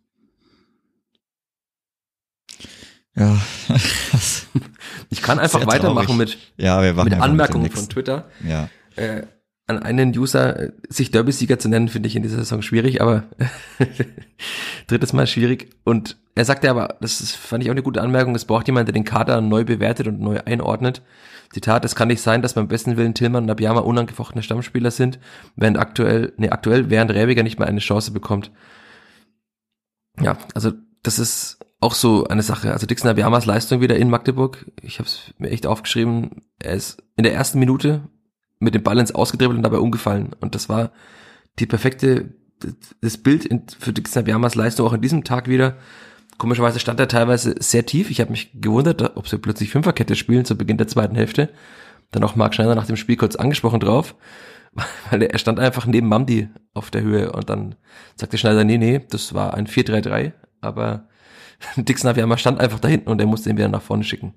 [3.20, 3.38] Ja.
[5.10, 8.30] ich kann einfach weitermachen mit, ja, wir mit Anmerkungen von Twitter.
[8.42, 8.70] Ja.
[8.96, 9.26] Äh,
[9.66, 13.24] an einen User, äh, sich Derby-Sieger zu nennen, finde ich in dieser Saison schwierig, aber
[14.86, 15.68] drittes Mal schwierig.
[15.84, 18.88] Und er sagte aber, das ist, fand ich auch eine gute Anmerkung, es braucht jemand,
[18.88, 21.02] der den Kader neu bewertet und neu einordnet.
[21.52, 25.18] Zitat, es kann nicht sein, dass beim besten Willen Tillmann und Abiyama unangefochtene Stammspieler sind,
[25.56, 28.50] während aktuell, nee, aktuell, während Rebiger nicht mal eine Chance bekommt.
[30.22, 32.72] Ja, also das ist auch so eine Sache.
[32.72, 34.66] Also Dixon Abiyamas Leistung wieder in Magdeburg.
[34.82, 36.42] Ich habe es mir echt aufgeschrieben.
[36.58, 38.02] Er ist in der ersten Minute
[38.58, 40.34] mit dem Ball ins Ausgedribbelt und dabei umgefallen.
[40.40, 40.92] Und das war
[41.58, 42.34] die perfekte,
[43.00, 45.78] das Bild für Dixon Abiyamas Leistung auch an diesem Tag wieder.
[46.36, 48.10] Komischerweise stand er teilweise sehr tief.
[48.10, 51.48] Ich habe mich gewundert, ob sie plötzlich Fünferkette spielen zu Beginn der zweiten Hälfte.
[52.10, 54.14] Dann auch Marc Schneider nach dem Spiel kurz angesprochen drauf,
[55.10, 57.76] weil er stand einfach neben Mamdi auf der Höhe und dann
[58.16, 61.08] sagte Schneider, nee, nee, das war ein 4-3-3, aber
[61.76, 64.34] Dixon Aviyama stand einfach da hinten und er musste ihn wieder nach vorne schicken.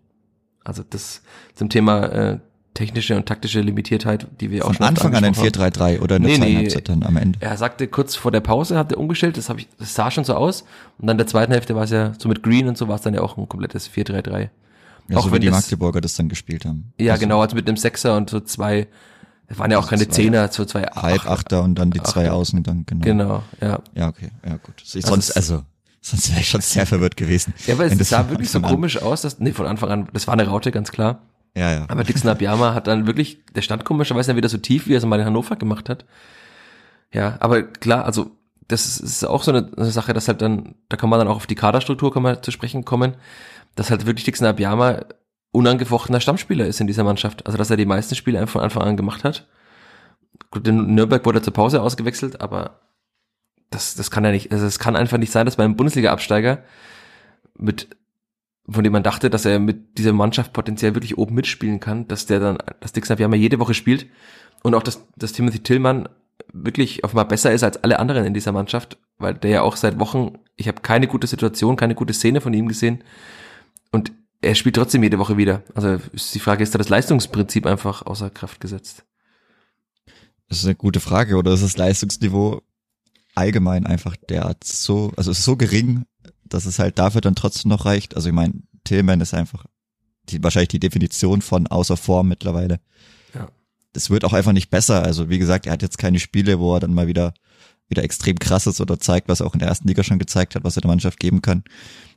[0.63, 1.21] Also das
[1.55, 2.39] zum Thema äh,
[2.73, 6.25] technische und taktische Limitiertheit, die wir Von auch schon Anfang an ein 4-3-3 oder eine
[6.25, 6.67] Nee, nee.
[6.67, 7.37] Dann am Ende.
[7.41, 10.23] Er sagte kurz vor der Pause hat er umgestellt, das, hab ich, das sah schon
[10.23, 10.61] so aus.
[10.97, 12.95] Und dann in der zweiten Hälfte war es ja so mit Green und so war
[12.95, 14.49] es dann ja auch ein komplettes 4-3-3.
[15.09, 16.93] Ja, auch so wie wenn die Magdeburger das dann gespielt haben.
[16.97, 18.87] Ja, Also genau, also mit einem Sechser und so zwei,
[19.49, 22.21] das waren ja auch Also keine zwei Zehner, so zwei Halbachter und dann die zwei
[22.25, 22.33] Achter.
[22.33, 23.03] Außen dann, genau.
[23.03, 23.79] Genau, ja.
[23.93, 24.81] Ja, okay, ja gut.
[24.83, 25.63] Sonst, Also es- also,
[26.03, 27.53] sonst wäre ich schon sehr verwirrt gewesen.
[27.65, 30.07] Ja, aber es das sah wirklich so an- komisch aus, dass, nee, von Anfang an,
[30.13, 31.21] das war eine Raute, ganz klar.
[31.55, 31.85] Ja, ja.
[31.87, 34.97] Aber Dixon Abiyama hat dann wirklich, der stand komischerweise dann wieder so tief, wie er
[34.97, 36.05] es mal in Hannover gemacht hat.
[37.13, 38.31] Ja, aber klar, also
[38.67, 41.27] das ist, ist auch so eine, eine Sache, dass halt dann, da kann man dann
[41.27, 43.15] auch auf die Kaderstruktur kann man zu sprechen kommen,
[43.75, 45.05] dass halt wirklich Dixon Abiyama
[45.51, 47.45] unangefochtener Stammspieler ist in dieser Mannschaft.
[47.45, 49.47] Also dass er die meisten Spiele einfach von Anfang an gemacht hat.
[50.49, 52.79] Gut, in Nürnberg wurde er zur Pause ausgewechselt, aber
[53.73, 56.63] das, das kann ja nicht, also es kann einfach nicht sein, dass bei einem Bundesliga-Absteiger
[57.57, 57.89] mit
[58.69, 62.25] von dem man dachte, dass er mit dieser Mannschaft potenziell wirklich oben mitspielen kann, dass
[62.25, 64.07] der dann, dass Dixon Abiyama jede Woche spielt
[64.61, 66.07] und auch, dass, dass Timothy Tillmann
[66.53, 69.99] wirklich offenbar besser ist als alle anderen in dieser Mannschaft, weil der ja auch seit
[69.99, 73.03] Wochen, ich habe keine gute Situation, keine gute Szene von ihm gesehen
[73.91, 75.63] und er spielt trotzdem jede Woche wieder.
[75.73, 79.05] Also ist die Frage, ist da das Leistungsprinzip einfach außer Kraft gesetzt?
[80.49, 81.37] Das ist eine gute Frage.
[81.37, 82.61] Oder ist das Leistungsniveau
[83.35, 86.05] allgemein einfach derart so, also es ist so gering,
[86.45, 88.15] dass es halt dafür dann trotzdem noch reicht.
[88.15, 89.65] Also ich meine, Tillman ist einfach
[90.29, 92.79] die, wahrscheinlich die Definition von außer Form mittlerweile.
[93.33, 93.49] Ja.
[93.93, 95.03] Das wird auch einfach nicht besser.
[95.03, 97.33] Also wie gesagt, er hat jetzt keine Spiele, wo er dann mal wieder
[97.89, 100.55] wieder extrem krass ist oder zeigt, was er auch in der ersten Liga schon gezeigt
[100.55, 101.63] hat, was er der Mannschaft geben kann.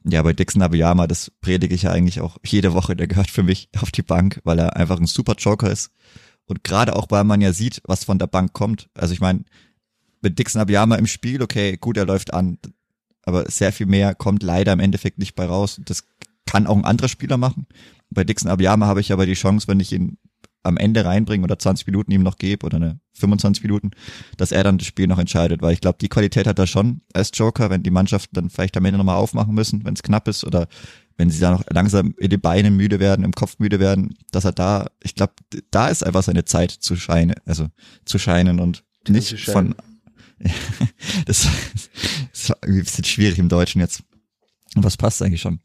[0.05, 3.42] Ja, bei Dixon Abiyama, das predige ich ja eigentlich auch jede Woche, der gehört für
[3.42, 5.90] mich auf die Bank, weil er einfach ein super Joker ist.
[6.46, 8.88] Und gerade auch, weil man ja sieht, was von der Bank kommt.
[8.94, 9.44] Also ich meine,
[10.26, 12.58] mit Dixon Abiyama im Spiel, okay, gut, er läuft an,
[13.22, 15.80] aber sehr viel mehr kommt leider im Endeffekt nicht bei raus.
[15.84, 16.02] Das
[16.46, 17.66] kann auch ein anderer Spieler machen.
[18.10, 20.18] Bei Dixon Abiyama habe ich aber die Chance, wenn ich ihn
[20.64, 23.92] am Ende reinbringe oder 20 Minuten ihm noch gebe oder eine 25 Minuten,
[24.36, 27.02] dass er dann das Spiel noch entscheidet, weil ich glaube, die Qualität hat er schon
[27.12, 30.26] als Joker, wenn die Mannschaften dann vielleicht am Ende nochmal aufmachen müssen, wenn es knapp
[30.26, 30.66] ist oder
[31.16, 34.44] wenn sie da noch langsam in den Beinen müde werden, im Kopf müde werden, dass
[34.44, 35.34] er da, ich glaube,
[35.70, 37.68] da ist einfach seine Zeit zu scheinen, also
[38.04, 39.76] zu scheinen und nicht von
[41.27, 41.46] das,
[42.33, 44.03] das war irgendwie ein bisschen schwierig im Deutschen jetzt.
[44.75, 45.61] Und was passt eigentlich schon?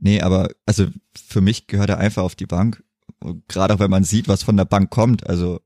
[0.00, 2.82] Nee, aber also für mich gehört er einfach auf die Bank.
[3.20, 5.60] Und gerade auch wenn man sieht, was von der Bank kommt, also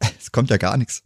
[0.18, 1.02] es kommt ja gar nichts.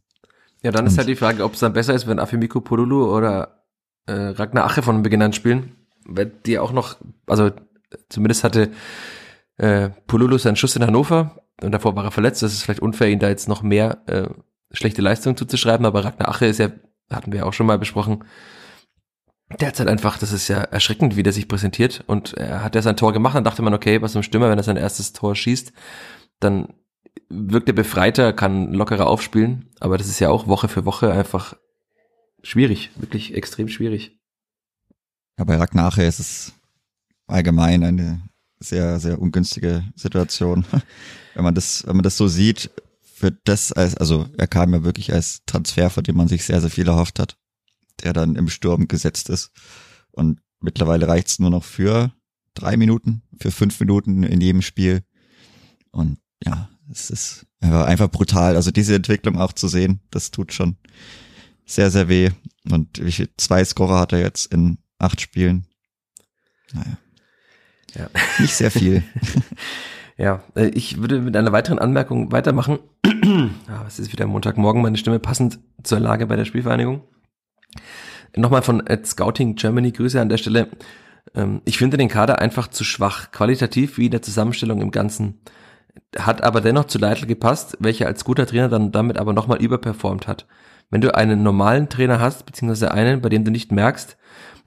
[0.63, 3.15] Ja, dann ist Und- halt die Frage, ob es dann besser ist, wenn Afimiko Polulu
[3.15, 3.65] oder
[4.07, 7.51] äh, Ragnar Ache von Beginn an spielen, weil die auch noch, also
[8.09, 8.71] zumindest hatte
[9.57, 12.43] äh, Polulu seinen Schuss in Hannover und davor war er verletzt.
[12.43, 14.29] Das ist vielleicht unfair, ihn da jetzt noch mehr äh,
[14.73, 16.71] schlechte Leistung zuzuschreiben, aber Ragnar Ache ist ja,
[17.11, 18.25] hatten wir ja auch schon mal besprochen,
[19.61, 22.05] der hat halt einfach, das ist ja erschreckend, wie der sich präsentiert.
[22.07, 24.59] Und er hat ja sein Tor gemacht, dann dachte man, okay, was ein Stürmer, wenn
[24.59, 25.73] er sein erstes Tor schießt,
[26.41, 26.73] dann
[27.29, 29.71] wirkt er befreiter, kann lockerer aufspielen.
[29.81, 31.57] Aber das ist ja auch Woche für Woche einfach
[32.43, 34.19] schwierig, wirklich extrem schwierig.
[35.39, 36.53] Ja, bei Ragnache ist es
[37.27, 38.23] allgemein eine
[38.59, 40.65] sehr, sehr ungünstige Situation.
[41.35, 42.71] wenn man das, wenn man das so sieht,
[43.23, 46.61] für das als, also er kam ja wirklich als Transfer, von dem man sich sehr,
[46.61, 47.39] sehr viel erhofft hat,
[48.03, 49.53] der dann im Sturm gesetzt ist.
[50.11, 52.13] Und mittlerweile reicht's nur noch für
[52.55, 55.05] drei Minuten, für fünf Minuten in jedem Spiel.
[55.93, 58.57] Und ja, es ist einfach brutal.
[58.57, 60.77] Also diese Entwicklung auch zu sehen, das tut schon
[61.65, 62.31] sehr, sehr weh.
[62.69, 65.69] Und wie viel, zwei Scorer hat er jetzt in acht Spielen?
[66.73, 66.99] Naja.
[67.95, 68.11] Ja.
[68.41, 69.05] Nicht sehr viel.
[70.17, 72.79] ja, äh, ich würde mit einer weiteren Anmerkung weitermachen.
[73.69, 77.03] ah, es ist wieder Montagmorgen, meine Stimme passend zur Lage bei der Spielvereinigung.
[78.37, 80.69] Nochmal von Ad Scouting Germany, Grüße an der Stelle.
[81.35, 85.41] Ähm, ich finde den Kader einfach zu schwach, qualitativ wie in der Zusammenstellung im Ganzen.
[86.19, 90.27] Hat aber dennoch zu Leitl gepasst, welcher als guter Trainer dann damit aber nochmal überperformt
[90.27, 90.47] hat.
[90.91, 94.17] Wenn du einen normalen Trainer hast, beziehungsweise einen, bei dem du nicht merkst,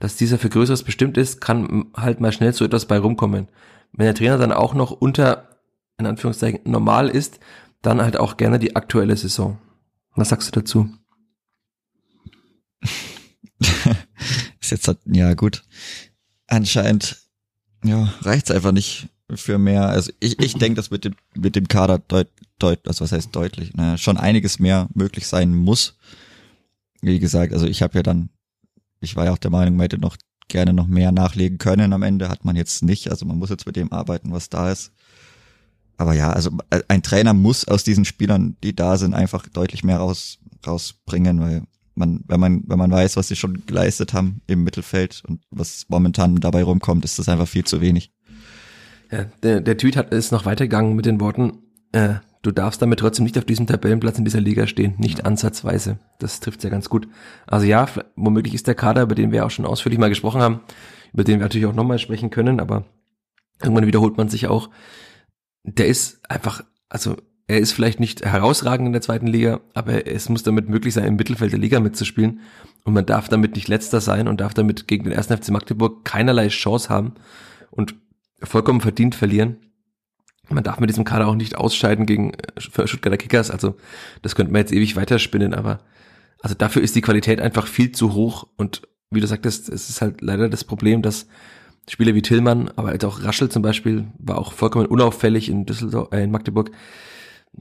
[0.00, 3.48] dass dieser für Größeres bestimmt ist, kann halt mal schnell so etwas bei rumkommen.
[3.96, 5.48] Wenn der Trainer dann auch noch unter,
[5.98, 7.40] in Anführungszeichen, normal ist,
[7.82, 9.58] dann halt auch gerne die aktuelle Saison.
[10.14, 10.88] Was sagst du dazu?
[14.60, 15.62] ist jetzt halt, ja gut.
[16.46, 17.18] Anscheinend,
[17.84, 19.88] ja, reicht's einfach nicht für mehr.
[19.88, 22.28] Also ich, ich denke, dass mit dem, mit dem Kader deut,
[22.58, 25.98] deut, also was heißt deutlich, naja, schon einiges mehr möglich sein muss.
[27.02, 28.30] Wie gesagt, also ich habe ja dann
[29.00, 30.16] ich war ja auch der Meinung, man hätte noch
[30.48, 31.92] gerne noch mehr nachlegen können.
[31.92, 33.10] Am Ende hat man jetzt nicht.
[33.10, 34.92] Also man muss jetzt mit dem arbeiten, was da ist.
[35.96, 39.82] Aber ja, also äh, ein Trainer muss aus diesen Spielern, die da sind, einfach deutlich
[39.82, 41.62] mehr raus, rausbringen, weil
[41.94, 45.86] man, wenn man, wenn man weiß, was sie schon geleistet haben im Mittelfeld und was
[45.88, 48.12] momentan dabei rumkommt, ist das einfach viel zu wenig.
[49.10, 53.00] Ja, der, der Tweet hat, ist noch weitergegangen mit den Worten, äh, du darfst damit
[53.00, 55.24] trotzdem nicht auf diesem Tabellenplatz in dieser Liga stehen, nicht ja.
[55.24, 55.98] ansatzweise.
[56.18, 57.08] Das trifft ja ganz gut.
[57.46, 60.60] Also ja, womöglich ist der Kader, über den wir auch schon ausführlich mal gesprochen haben,
[61.12, 62.84] über den wir natürlich auch nochmal sprechen können, aber
[63.60, 64.70] irgendwann wiederholt man sich auch.
[65.64, 67.16] Der ist einfach, also
[67.48, 71.04] er ist vielleicht nicht herausragend in der zweiten Liga, aber es muss damit möglich sein,
[71.04, 72.40] im Mittelfeld der Liga mitzuspielen.
[72.84, 76.04] Und man darf damit nicht letzter sein und darf damit gegen den ersten FC Magdeburg
[76.04, 77.14] keinerlei Chance haben
[77.70, 77.96] und
[78.42, 79.56] vollkommen verdient verlieren
[80.54, 83.50] man darf mit diesem Kader auch nicht ausscheiden gegen äh, Stuttgarter Kickers.
[83.50, 83.76] Also
[84.22, 85.80] das könnte man jetzt ewig weiterspinnen, aber
[86.40, 88.46] also dafür ist die Qualität einfach viel zu hoch.
[88.56, 91.26] Und wie du sagtest, es ist halt leider das Problem, dass
[91.88, 96.12] Spieler wie Tillmann, aber halt auch Raschel zum Beispiel, war auch vollkommen unauffällig in Düsseldorf,
[96.12, 96.70] äh, in Magdeburg,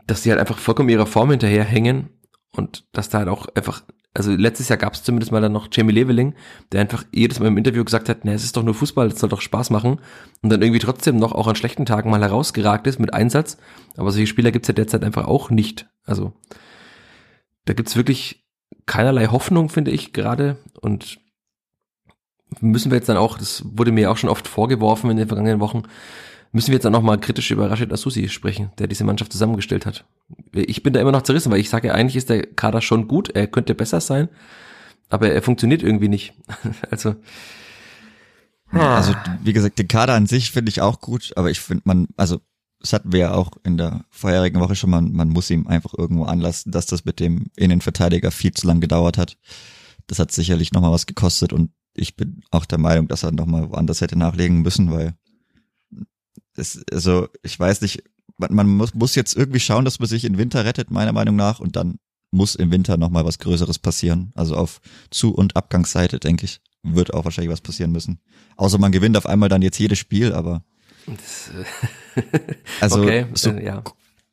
[0.07, 2.09] dass die halt einfach vollkommen ihrer Form hinterherhängen
[2.51, 3.83] und dass da halt auch einfach
[4.15, 6.35] also letztes Jahr gab es zumindest mal dann noch Jamie Leveling,
[6.71, 9.19] der einfach jedes Mal im Interview gesagt hat, ne, es ist doch nur Fußball, es
[9.19, 9.99] soll doch Spaß machen
[10.41, 13.57] und dann irgendwie trotzdem noch auch an schlechten Tagen mal herausgeragt ist mit Einsatz.
[13.97, 15.87] Aber solche Spieler gibt's ja derzeit einfach auch nicht.
[16.05, 16.31] Also
[17.65, 18.45] da gibt's wirklich
[18.85, 21.19] keinerlei Hoffnung, finde ich gerade und
[22.61, 25.59] müssen wir jetzt dann auch, das wurde mir auch schon oft vorgeworfen in den vergangenen
[25.59, 25.83] Wochen,
[26.55, 30.05] müssen wir jetzt dann nochmal kritisch über Rashid Asusi sprechen, der diese Mannschaft zusammengestellt hat.
[30.53, 33.29] Ich bin da immer noch zerrissen, weil ich sage, eigentlich ist der Kader schon gut,
[33.35, 34.29] er könnte besser sein,
[35.09, 36.33] aber er funktioniert irgendwie nicht.
[36.89, 37.15] also
[38.71, 39.13] also
[39.43, 42.39] wie gesagt, den Kader an sich finde ich auch gut, aber ich finde man, also
[42.79, 45.93] das hatten wir ja auch in der vorherigen Woche schon mal, man muss ihm einfach
[45.97, 49.37] irgendwo anlassen, dass das mit dem Innenverteidiger viel zu lang gedauert hat.
[50.07, 53.69] Das hat sicherlich nochmal was gekostet und ich bin auch der Meinung, dass er nochmal
[53.69, 55.15] woanders hätte nachlegen müssen, weil
[56.57, 58.03] es, also ich weiß nicht,
[58.37, 61.35] man, man muss, muss jetzt irgendwie schauen, dass man sich im Winter rettet, meiner Meinung
[61.35, 61.99] nach, und dann
[62.31, 64.31] muss im Winter nochmal was Größeres passieren.
[64.35, 68.19] Also auf Zu- und Abgangsseite, denke ich, wird auch wahrscheinlich was passieren müssen.
[68.57, 70.63] Außer man gewinnt auf einmal dann jetzt jedes Spiel, aber
[71.05, 71.51] das,
[72.81, 73.83] also okay, so, äh, ja.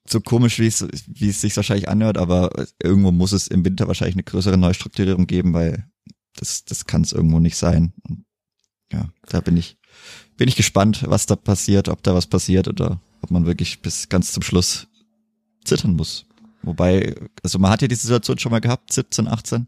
[0.06, 2.50] so komisch, wie es, wie es sich wahrscheinlich anhört, aber
[2.82, 5.86] irgendwo muss es im Winter wahrscheinlich eine größere Neustrukturierung geben, weil
[6.34, 7.92] das, das kann es irgendwo nicht sein.
[8.08, 8.24] Und
[8.92, 9.78] ja, da bin ich
[10.36, 14.08] bin ich gespannt, was da passiert, ob da was passiert oder ob man wirklich bis
[14.08, 14.88] ganz zum Schluss
[15.64, 16.26] zittern muss.
[16.62, 19.66] Wobei, also man hat ja die Situation schon mal gehabt, 17, 18,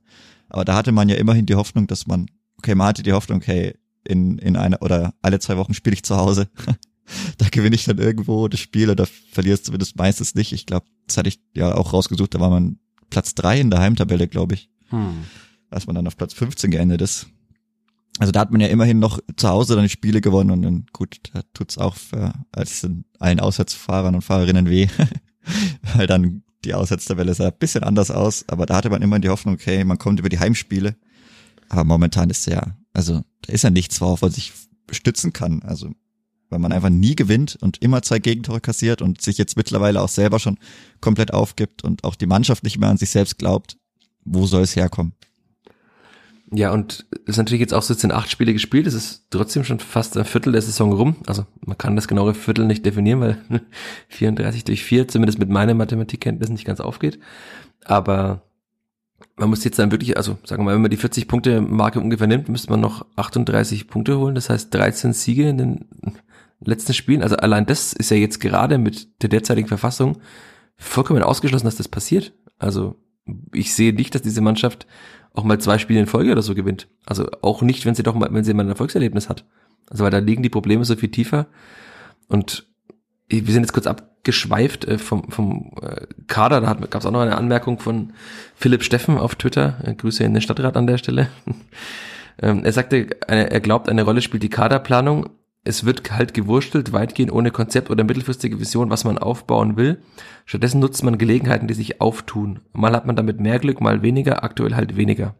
[0.48, 3.38] aber da hatte man ja immerhin die Hoffnung, dass man, okay, man hatte die Hoffnung,
[3.38, 6.48] okay, in, in einer oder alle zwei Wochen spiele ich zu Hause.
[7.38, 10.52] da gewinne ich dann irgendwo das Spiel oder verliere es zumindest meistens nicht.
[10.52, 12.78] Ich glaube, das hatte ich ja auch rausgesucht, da war man
[13.10, 14.70] Platz drei in der Heimtabelle, glaube ich.
[14.88, 15.24] Hm.
[15.70, 17.26] Als man dann auf Platz 15 geendet ist.
[18.18, 20.86] Also da hat man ja immerhin noch zu Hause dann die Spiele gewonnen und dann
[20.92, 22.86] gut, da tut's auch für, als
[23.18, 24.86] allen Auswärtsfahrern und Fahrerinnen weh,
[25.94, 29.28] weil dann die Auswärtstabelle sah ein bisschen anders aus, aber da hatte man immer die
[29.28, 30.96] Hoffnung, okay, man kommt über die Heimspiele.
[31.68, 34.52] Aber momentan ist ja Also da ist ja nichts, worauf man sich
[34.90, 35.62] stützen kann.
[35.62, 35.90] Also
[36.50, 40.08] weil man einfach nie gewinnt und immer zwei Gegentore kassiert und sich jetzt mittlerweile auch
[40.08, 40.58] selber schon
[41.00, 43.76] komplett aufgibt und auch die Mannschaft nicht mehr an sich selbst glaubt.
[44.24, 45.14] Wo soll es herkommen?
[46.56, 49.26] Ja, und es ist natürlich jetzt auch so, jetzt sind acht Spiele gespielt, es ist
[49.30, 51.16] trotzdem schon fast ein Viertel der Saison rum.
[51.26, 53.38] Also man kann das genaue Viertel nicht definieren, weil
[54.08, 57.18] 34 durch 4 zumindest mit meinen Mathematikkenntnissen nicht ganz aufgeht.
[57.84, 58.42] Aber
[59.36, 61.98] man muss jetzt dann wirklich, also sagen wir mal, wenn man die 40 Punkte Marke
[61.98, 64.36] ungefähr nimmt, müsste man noch 38 Punkte holen.
[64.36, 65.84] Das heißt 13 Siege in den
[66.60, 67.22] letzten Spielen.
[67.22, 70.18] Also allein das ist ja jetzt gerade mit der derzeitigen Verfassung
[70.76, 72.32] vollkommen ausgeschlossen, dass das passiert.
[72.58, 72.96] Also
[73.52, 74.86] ich sehe nicht, dass diese Mannschaft
[75.34, 76.88] auch mal zwei Spiele in Folge oder so gewinnt.
[77.04, 79.44] Also auch nicht, wenn sie doch mal, wenn sie mal ein Erfolgserlebnis hat.
[79.90, 81.46] Also weil da liegen die Probleme so viel tiefer.
[82.28, 82.66] Und
[83.28, 86.60] wir sind jetzt kurz abgeschweift äh, vom, vom äh, Kader.
[86.60, 88.12] Da gab es auch noch eine Anmerkung von
[88.54, 89.78] Philipp Steffen auf Twitter.
[89.82, 91.28] Äh, Grüße in den Stadtrat an der Stelle.
[92.40, 95.30] ähm, er sagte, er glaubt, eine Rolle spielt die Kaderplanung
[95.64, 100.02] es wird halt gewurstelt, weitgehend ohne Konzept oder mittelfristige Vision, was man aufbauen will.
[100.44, 102.60] Stattdessen nutzt man Gelegenheiten, die sich auftun.
[102.72, 105.34] Mal hat man damit mehr Glück, mal weniger, aktuell halt weniger.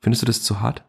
[0.00, 0.84] Findest du das zu hart?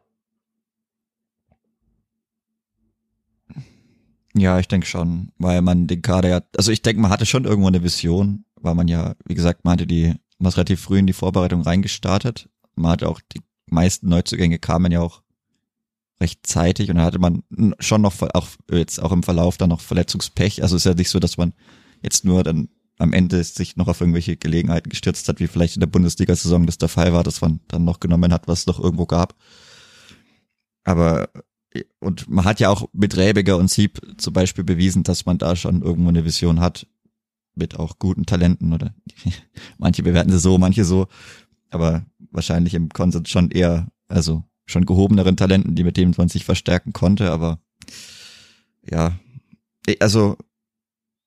[4.38, 7.46] Ja, ich denke schon, weil man den Kader ja, also ich denke, man hatte schon
[7.46, 11.08] irgendwo eine Vision, weil man ja, wie gesagt, meinte, die, man ist relativ früh in
[11.08, 12.50] die Vorbereitung reingestartet.
[12.76, 15.22] Man hat auch die meisten Neuzugänge kamen ja auch
[16.20, 17.44] recht zeitig und da hatte man
[17.80, 20.64] schon noch auch jetzt auch im Verlauf dann noch Verletzungspech.
[20.64, 21.54] Also ist ja nicht so, dass man
[22.02, 25.82] jetzt nur dann am Ende sich noch auf irgendwelche Gelegenheiten gestürzt hat, wie vielleicht in
[25.82, 28.80] der Bundesliga-Saison das der Fall war, dass man dann noch genommen hat, was es noch
[28.80, 29.36] irgendwo gab.
[30.86, 31.30] Aber
[32.00, 35.58] und man hat ja auch mit Rebiger und Sieb zum Beispiel bewiesen, dass man da
[35.58, 36.88] schon irgendwo eine Vision hat
[37.54, 38.94] mit auch guten Talenten oder
[39.78, 41.08] manche bewerten sie so, manche so,
[41.70, 46.46] aber wahrscheinlich im Konsens schon eher, also schon gehobeneren Talenten, die mit denen man sich
[46.46, 47.60] verstärken konnte, aber
[48.90, 49.18] ja,
[50.00, 50.38] also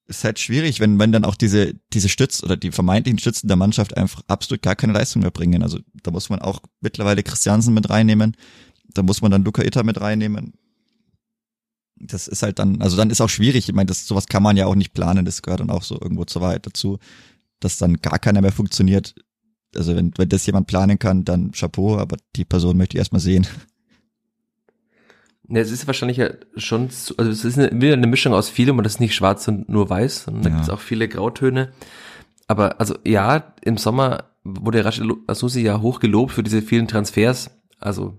[0.06, 3.58] ist halt schwierig, wenn, wenn dann auch diese, diese Stütz oder die vermeintlichen Stützen der
[3.58, 5.62] Mannschaft einfach absolut gar keine Leistung mehr bringen.
[5.62, 8.34] Also da muss man auch mittlerweile Christiansen mit reinnehmen,
[8.94, 10.54] da muss man dann Luca Itter mit reinnehmen.
[11.96, 13.68] Das ist halt dann, also dann ist auch schwierig.
[13.68, 16.00] Ich meine, das, sowas kann man ja auch nicht planen, das gehört dann auch so
[16.00, 16.98] irgendwo zur Wahrheit dazu,
[17.60, 19.14] dass dann gar keiner mehr funktioniert
[19.76, 23.20] also wenn, wenn das jemand planen kann, dann Chapeau, aber die Person möchte ich erstmal
[23.20, 23.46] sehen.
[25.48, 26.84] Ja, es ist wahrscheinlich ja schon,
[27.16, 29.68] also es ist eine, wieder eine Mischung aus vielem und das ist nicht schwarz und
[29.68, 31.72] nur weiß, sondern da gibt es auch viele Grautöne.
[32.46, 37.50] Aber also ja, im Sommer wurde Rashid Asusi ja hoch gelobt für diese vielen Transfers.
[37.78, 38.18] Also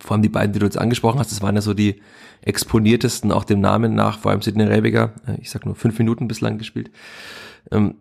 [0.00, 2.00] vor allem die beiden, die du jetzt angesprochen hast, das waren ja so die
[2.42, 5.12] exponiertesten, auch dem Namen nach, vor allem Sidney Rebiger.
[5.40, 6.90] Ich sag nur fünf Minuten bislang gespielt.
[7.70, 7.96] Ähm,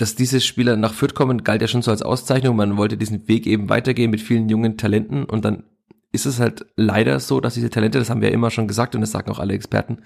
[0.00, 2.56] dass diese Spieler nach Fürth kommen, galt ja schon so als Auszeichnung.
[2.56, 5.64] Man wollte diesen Weg eben weitergehen mit vielen jungen Talenten und dann
[6.10, 8.94] ist es halt leider so, dass diese Talente, das haben wir ja immer schon gesagt
[8.94, 9.98] und das sagen auch alle Experten,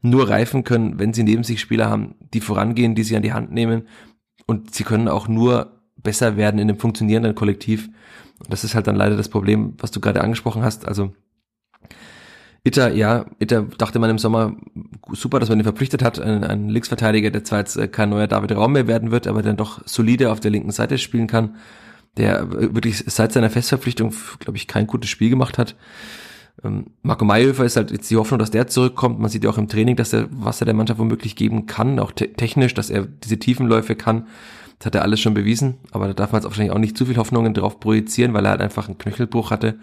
[0.00, 3.34] nur reifen können, wenn sie neben sich Spieler haben, die vorangehen, die sie an die
[3.34, 3.82] Hand nehmen
[4.46, 7.90] und sie können auch nur besser werden in einem funktionierenden Kollektiv.
[8.38, 10.88] Und das ist halt dann leider das Problem, was du gerade angesprochen hast.
[10.88, 11.12] Also
[12.66, 14.56] Itter, ja, Itter dachte man im Sommer,
[15.12, 18.26] super, dass man ihn verpflichtet hat, einen, einen Linksverteidiger, der zwar jetzt äh, kein neuer
[18.26, 21.56] David Raum mehr werden wird, aber dann doch solide auf der linken Seite spielen kann,
[22.16, 25.76] der wirklich seit seiner Festverpflichtung, glaube ich, kein gutes Spiel gemacht hat.
[26.64, 29.20] Ähm, Marco Mayhöfer ist halt jetzt die Hoffnung, dass der zurückkommt.
[29.20, 31.98] Man sieht ja auch im Training, dass er, was er der Mannschaft womöglich geben kann,
[31.98, 34.26] auch te technisch, dass er diese Tiefenläufe kann.
[34.78, 37.04] Das hat er alles schon bewiesen, aber da darf man jetzt wahrscheinlich auch nicht zu
[37.04, 39.78] viel Hoffnungen drauf projizieren, weil er halt einfach einen Knöchelbruch hatte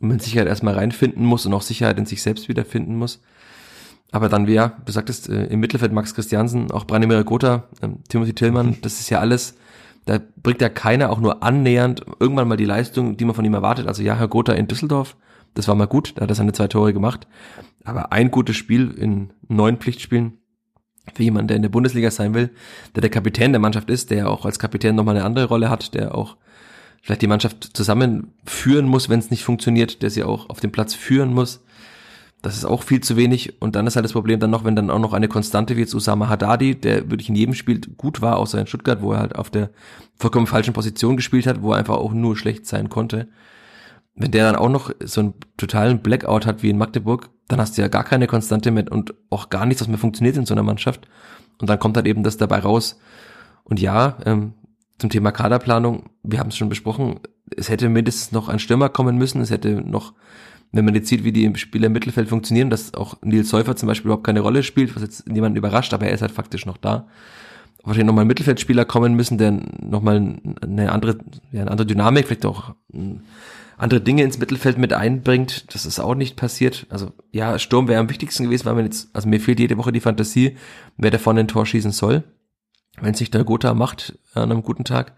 [0.00, 3.20] und man Sicherheit erstmal reinfinden muss und auch Sicherheit in sich selbst wiederfinden muss.
[4.10, 7.88] Aber dann, wie ja, du sagtest, äh, im Mittelfeld Max Christiansen, auch Branimir Gotha, äh,
[8.08, 8.80] Timothy Tillmann, mhm.
[8.80, 9.56] das ist ja alles,
[10.06, 13.54] da bringt ja keiner auch nur annähernd irgendwann mal die Leistung, die man von ihm
[13.54, 13.86] erwartet.
[13.86, 15.16] Also ja, Herr Gotha in Düsseldorf,
[15.54, 17.26] das war mal gut, da hat er seine zwei Tore gemacht.
[17.84, 20.38] Aber ein gutes Spiel in neun Pflichtspielen
[21.14, 22.50] für jemanden, der in der Bundesliga sein will,
[22.94, 25.94] der der Kapitän der Mannschaft ist, der auch als Kapitän nochmal eine andere Rolle hat,
[25.94, 26.36] der auch
[27.02, 30.94] vielleicht die Mannschaft zusammenführen muss, wenn es nicht funktioniert, der sie auch auf dem Platz
[30.94, 31.60] führen muss.
[32.42, 33.60] Das ist auch viel zu wenig.
[33.60, 35.80] Und dann ist halt das Problem dann noch, wenn dann auch noch eine Konstante wie
[35.80, 39.20] jetzt Usama Haddadi, der wirklich in jedem Spiel gut war, außer in Stuttgart, wo er
[39.20, 39.70] halt auf der
[40.16, 43.28] vollkommen falschen Position gespielt hat, wo er einfach auch nur schlecht sein konnte.
[44.14, 47.76] Wenn der dann auch noch so einen totalen Blackout hat wie in Magdeburg, dann hast
[47.76, 50.54] du ja gar keine Konstante mehr und auch gar nichts, was mehr funktioniert in so
[50.54, 51.08] einer Mannschaft.
[51.60, 53.00] Und dann kommt halt eben das dabei raus.
[53.64, 54.54] Und ja, ähm,
[54.98, 57.20] zum Thema Kaderplanung, wir haben es schon besprochen,
[57.56, 60.12] es hätte mindestens noch ein Stürmer kommen müssen, es hätte noch,
[60.72, 63.86] wenn man jetzt sieht, wie die Spieler im Mittelfeld funktionieren, dass auch Nils Säufer zum
[63.86, 66.76] Beispiel überhaupt keine Rolle spielt, was jetzt niemanden überrascht, aber er ist halt faktisch noch
[66.76, 67.06] da.
[67.84, 71.18] Wahrscheinlich nochmal ein Mittelfeldspieler kommen müssen, der nochmal eine andere,
[71.52, 72.74] ja, eine andere Dynamik, vielleicht auch
[73.78, 75.72] andere Dinge ins Mittelfeld mit einbringt.
[75.72, 76.86] Das ist auch nicht passiert.
[76.90, 79.92] Also ja, Sturm wäre am wichtigsten gewesen, weil man jetzt, also mir fehlt jede Woche
[79.92, 80.56] die Fantasie,
[80.96, 82.24] wer da vorne ein Tor schießen soll.
[83.00, 85.12] Wenn es nicht der Gotha macht an einem guten Tag.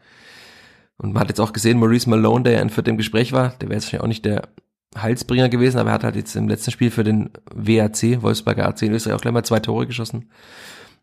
[0.96, 3.70] Und man hat jetzt auch gesehen, Maurice Malone, der ja in viertem Gespräch war, der
[3.70, 4.48] wäre jetzt auch nicht der
[4.96, 8.82] Heilsbringer gewesen, aber er hat halt jetzt im letzten Spiel für den WAC, Wolfsberger AC
[8.82, 10.30] in Österreich auch gleich mal zwei Tore geschossen.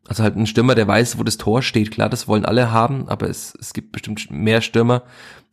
[0.07, 1.91] Also halt ein Stürmer, der weiß, wo das Tor steht.
[1.91, 5.03] Klar, das wollen alle haben, aber es, es gibt bestimmt mehr Stürmer.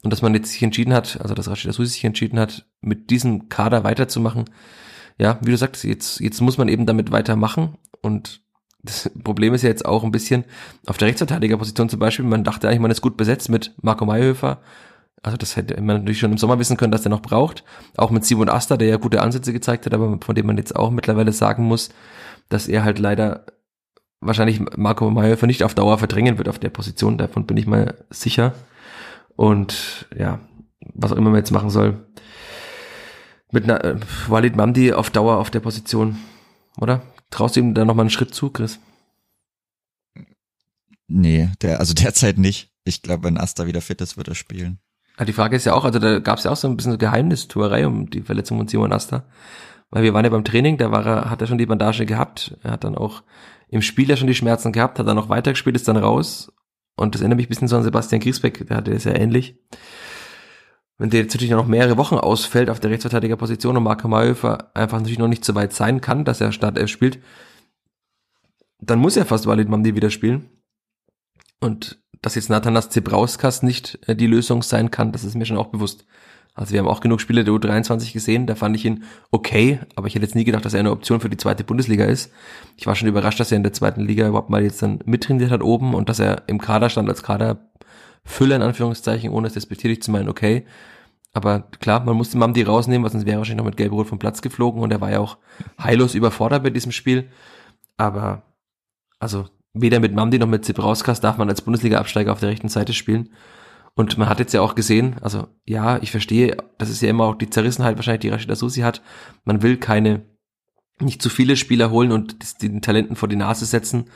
[0.03, 3.11] Und dass man jetzt sich entschieden hat, also dass Rashid Asusi sich entschieden hat, mit
[3.11, 4.45] diesem Kader weiterzumachen.
[5.19, 7.79] Ja, wie du sagst, jetzt, jetzt muss man eben damit weitermachen.
[8.03, 8.44] Und
[8.85, 10.45] das Problem ist ja jetzt auch ein bisschen
[10.87, 12.25] auf der Rechtsverteidigerposition zum Beispiel.
[12.25, 14.61] Man dachte eigentlich, man ist gut besetzt mit Marco Mayhöfer.
[15.23, 17.65] Also das hätte man natürlich schon im Sommer wissen können, dass der noch braucht.
[17.97, 20.77] Auch mit Simon Asta, der ja gute Ansätze gezeigt hat, aber von dem man jetzt
[20.77, 21.91] auch mittlerweile sagen muss,
[22.51, 23.47] dass er halt leider
[24.21, 27.17] wahrscheinlich Marco Mayhöfer nicht auf Dauer verdrängen wird auf der Position.
[27.17, 28.53] Davon bin ich mal sicher.
[29.35, 30.41] Und ja,
[30.95, 32.07] was auch immer man jetzt machen soll.
[33.51, 33.97] Mit einer, äh,
[34.29, 36.19] Walid Mamdi auf Dauer auf der Position,
[36.79, 37.03] oder?
[37.31, 38.79] Traust du ihm da nochmal einen Schritt zu, Chris?
[41.09, 42.71] Nee, der, also derzeit nicht.
[42.85, 44.79] Ich glaube, wenn Asta wieder fit ist, wird er spielen.
[45.19, 46.99] Ja, die Frage ist ja auch, also da gab es ja auch so ein bisschen
[46.99, 49.25] Geheimnistuerei um die Verletzung von Simon Asta.
[49.91, 52.57] Weil wir waren ja beim Training, da war er, hat er schon die Bandage gehabt.
[52.63, 53.23] Er hat dann auch
[53.69, 56.53] im Spiel ja schon die Schmerzen gehabt, hat dann noch weitergespielt, ist dann raus.
[56.97, 59.57] Und das erinnert mich ein bisschen so an Sebastian Griesbeck, der hatte es ja ähnlich.
[60.99, 64.99] Wenn der jetzt natürlich noch mehrere Wochen ausfällt auf der Rechtsverteidigerposition und Marco Mayhofer einfach
[64.99, 67.19] natürlich noch nicht so weit sein kann, dass er Startelf spielt,
[68.81, 70.49] dann muss er fast Walid Mamdi wieder spielen.
[71.61, 75.57] Und dass jetzt Nathanas Zebrauskas nicht äh, die Lösung sein kann, das ist mir schon
[75.57, 76.05] auch bewusst.
[76.55, 80.07] Also wir haben auch genug Spiele der U23 gesehen, da fand ich ihn okay, aber
[80.07, 82.31] ich hätte jetzt nie gedacht, dass er eine Option für die zweite Bundesliga ist.
[82.77, 85.51] Ich war schon überrascht, dass er in der zweiten Liga überhaupt mal jetzt dann mittrainiert
[85.51, 87.25] hat oben und dass er im Kader stand als
[88.25, 90.65] Kaderfüller in Anführungszeichen, ohne es despektierlich zu meinen, okay.
[91.33, 94.19] Aber klar, man musste Mamdi rausnehmen, weil sonst wäre er wahrscheinlich noch mit Gelb-Rot vom
[94.19, 95.39] Platz geflogen und er war ja auch
[95.83, 97.29] heillos überfordert bei diesem Spiel.
[97.97, 98.43] Aber,
[99.19, 102.93] also, weder mit Mamdi noch mit Zibrauskas darf man als Bundesliga-Absteiger auf der rechten Seite
[102.93, 103.31] spielen.
[103.97, 107.25] Und man hat jetzt ja auch gesehen, also ja, ich verstehe, das ist ja immer
[107.25, 109.03] auch die Zerrissenheit wahrscheinlich, die Rashida Susi hat.
[109.45, 110.23] Man will keine,
[111.01, 114.07] nicht zu viele Spieler holen und den Talenten vor die Nase setzen.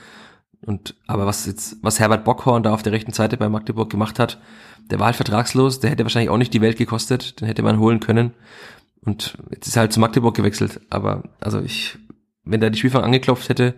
[0.61, 4.19] Und aber was jetzt, was Herbert Bockhorn da auf der rechten Seite bei Magdeburg gemacht
[4.19, 4.41] hat,
[4.91, 7.79] der war halt vertragslos, der hätte wahrscheinlich auch nicht die Welt gekostet, den hätte man
[7.79, 8.33] holen können.
[9.05, 10.81] Und jetzt ist er halt zu Magdeburg gewechselt.
[10.91, 11.99] Aber also ich,
[12.45, 13.75] wenn der die Spielfang angeklopft hätte,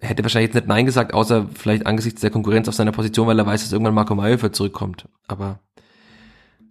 [0.00, 3.38] hätte wahrscheinlich jetzt nicht Nein gesagt, außer vielleicht angesichts der Konkurrenz auf seiner Position, weil
[3.38, 5.08] er weiß, dass irgendwann Marco Mayhofer zurückkommt.
[5.26, 5.60] Aber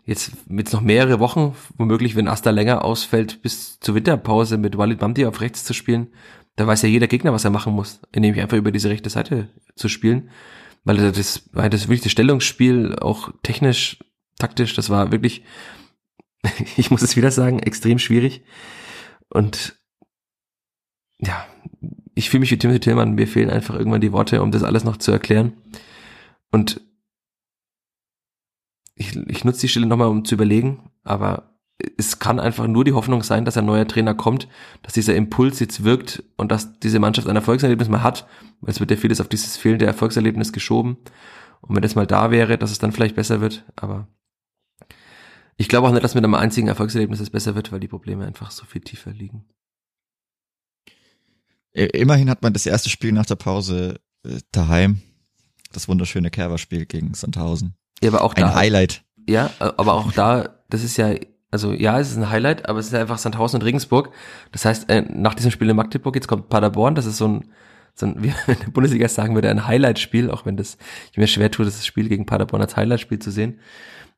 [0.05, 5.01] jetzt mit noch mehrere Wochen, womöglich, wenn Asta länger ausfällt, bis zur Winterpause mit Walid
[5.01, 6.07] Mamdi auf rechts zu spielen,
[6.55, 9.49] da weiß ja jeder Gegner, was er machen muss, nämlich einfach über diese rechte Seite
[9.75, 10.29] zu spielen.
[10.83, 13.97] Weil das, weil das wirklich das Stellungsspiel, auch technisch,
[14.37, 15.43] taktisch, das war wirklich,
[16.77, 18.43] ich muss es wieder sagen, extrem schwierig.
[19.29, 19.75] Und
[21.19, 21.45] ja,
[22.13, 24.83] ich fühle mich wie Timothy Tillmann, mir fehlen einfach irgendwann die Worte, um das alles
[24.83, 25.53] noch zu erklären.
[26.51, 26.81] Und
[28.95, 31.54] ich, ich nutze die Stelle nochmal, um zu überlegen, aber
[31.97, 34.47] es kann einfach nur die Hoffnung sein, dass ein neuer Trainer kommt,
[34.81, 38.27] dass dieser Impuls jetzt wirkt und dass diese Mannschaft ein Erfolgserlebnis mal hat,
[38.61, 40.97] weil es wird ja vieles auf dieses fehlende Erfolgserlebnis geschoben.
[41.61, 44.07] Und wenn das mal da wäre, dass es dann vielleicht besser wird, aber
[45.57, 48.25] ich glaube auch nicht, dass mit einem einzigen Erfolgserlebnis es besser wird, weil die Probleme
[48.25, 49.45] einfach so viel tiefer liegen.
[51.73, 55.01] Immerhin hat man das erste Spiel nach der Pause äh, daheim.
[55.73, 57.75] Das wunderschöne Kerber-Spiel gegen Sandhausen.
[58.01, 58.55] Ja, aber auch Ein da.
[58.55, 59.03] Highlight.
[59.27, 61.15] Ja, aber auch da, das ist ja,
[61.55, 64.11] also ja, es ist ein Highlight, aber es ist einfach Sandhausen und Regensburg.
[64.51, 67.45] Das heißt, äh, nach diesem Spiel in Magdeburg, jetzt kommt Paderborn, das ist so ein,
[67.93, 70.77] so ein wie in der Bundesliga sagen würde, ein Highlight-Spiel, auch wenn das,
[71.13, 73.61] ich mir schwer tue, das Spiel gegen Paderborn als Highlight-Spiel zu sehen.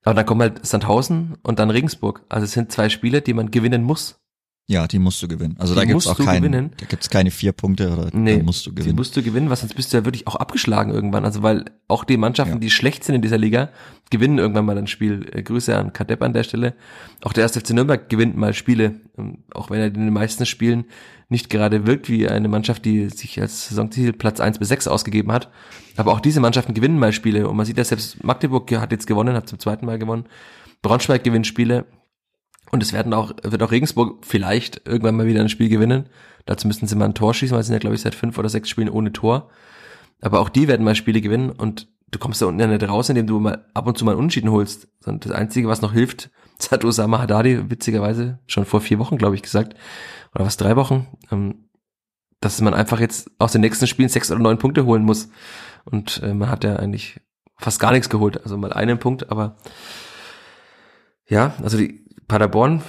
[0.04, 2.24] Aber dann kommt halt Sandhausen und dann Regensburg.
[2.28, 4.20] Also es sind zwei Spiele, die man gewinnen muss.
[4.70, 5.56] Ja, die musst du gewinnen.
[5.60, 8.66] Also Die da gibt's auch keinen, da gibt's keine vier Punkte oder Nee, da musst
[8.66, 8.98] du Die gewinnen.
[8.98, 11.24] musst du gewinnen, was sonst bist du ja wirklich auch abgeschlagen irgendwann.
[11.24, 12.60] Also weil auch die Mannschaften, Ja.
[12.60, 13.70] die schlecht sind in dieser Liga,
[14.10, 15.26] gewinnen irgendwann mal ein Spiel.
[15.32, 16.74] Äh, Grüße an Kadepp an der Stelle.
[17.24, 20.46] Auch der erste FC Nürnberg gewinnt mal Spiele, ähm, auch wenn er in den meisten
[20.46, 20.84] Spielen
[21.30, 25.32] nicht gerade wirkt wie eine Mannschaft, die sich als Saisonziel Platz 1 bis 6 ausgegeben
[25.32, 25.50] hat.
[25.96, 27.48] Aber auch diese Mannschaften gewinnen mal Spiele.
[27.48, 30.26] Und man sieht ja selbst, Magdeburg hat jetzt gewonnen, hat zum zweiten Mal gewonnen.
[30.82, 31.86] Braunschweig gewinnt Spiele.
[32.72, 36.10] Und es werden auch, wird auch Regensburg vielleicht irgendwann mal wieder ein Spiel gewinnen.
[36.46, 38.38] Dazu müssten sie mal ein Tor schießen, weil sie sind ja, glaube ich, seit fünf
[38.38, 39.50] oder sechs Spielen ohne Tor.
[40.22, 43.10] Aber auch die werden mal Spiele gewinnen und du kommst da unten ja nicht raus,
[43.10, 44.88] indem du mal ab und zu mal einen Unentschieden holst.
[45.04, 49.36] Das Einzige, was noch hilft, das hat Osama Haddadi witzigerweise schon vor vier Wochen, glaube
[49.36, 49.76] ich, gesagt.
[50.34, 51.70] Oder was, drei Wochen, ähm,
[52.40, 55.30] dass man einfach jetzt aus den nächsten Spielen sechs oder neun Punkte holen muss.
[55.86, 57.20] Und äh, man hat ja eigentlich
[57.58, 58.44] fast gar nichts geholt.
[58.44, 59.58] Also mal einen Punkt, aber
[61.28, 62.82] Ja, also die Paderborn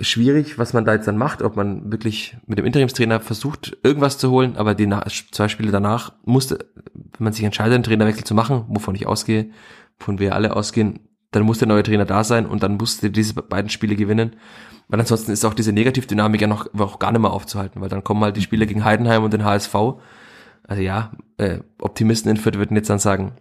[0.00, 4.18] schwierig, was man da jetzt dann macht, ob man wirklich mit dem Interimstrainer versucht, irgendwas
[4.18, 4.88] zu holen, aber die
[5.30, 9.50] zwei Spiele danach musste, wenn man sich entscheidet, einen Trainerwechsel zu machen, wovon ich ausgehe,
[9.98, 11.00] von wir alle ausgehen,
[11.30, 14.36] dann muss der neue Trainer da sein und dann musste diese beiden Spiele gewinnen.
[14.88, 18.04] Weil ansonsten ist auch diese Negativdynamik ja noch auch gar nicht mehr aufzuhalten, weil dann
[18.04, 19.74] kommen halt die Spiele gegen Heidenheim und den HSV.
[20.64, 23.36] Also ja, äh, Optimisten in Fürth würden jetzt dann sagen,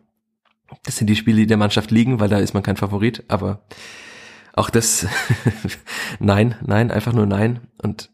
[0.83, 3.63] das sind die Spiele, die der Mannschaft liegen, weil da ist man kein Favorit, aber
[4.53, 5.07] auch das,
[6.19, 7.61] nein, nein, einfach nur nein.
[7.81, 8.11] Und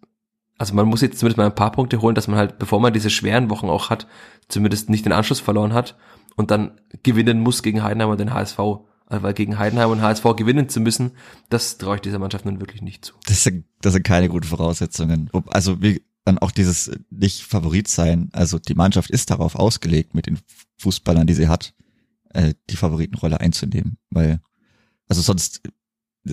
[0.57, 2.93] also man muss jetzt zumindest mal ein paar Punkte holen, dass man halt, bevor man
[2.93, 4.07] diese schweren Wochen auch hat,
[4.47, 5.97] zumindest nicht den Anschluss verloren hat
[6.35, 8.59] und dann gewinnen muss gegen Heidenheim und den HSV.
[9.09, 11.11] Also weil gegen Heidenheim und HSV gewinnen zu müssen,
[11.49, 13.13] das traue ich dieser Mannschaft nun wirklich nicht zu.
[13.25, 15.29] Das sind, das sind keine guten Voraussetzungen.
[15.47, 18.29] Also wie dann auch dieses nicht Favorit sein.
[18.33, 20.39] Also die Mannschaft ist darauf ausgelegt, mit den
[20.77, 21.73] Fußballern, die sie hat,
[22.33, 23.97] äh, die Favoritenrolle einzunehmen.
[24.09, 24.41] Weil,
[25.07, 25.61] also sonst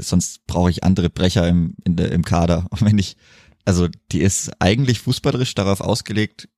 [0.03, 2.67] sonst brauche ich andere Brecher im, in der, im Kader.
[2.71, 3.17] Und wenn ich,
[3.65, 6.49] also die ist eigentlich fußballerisch darauf ausgelegt,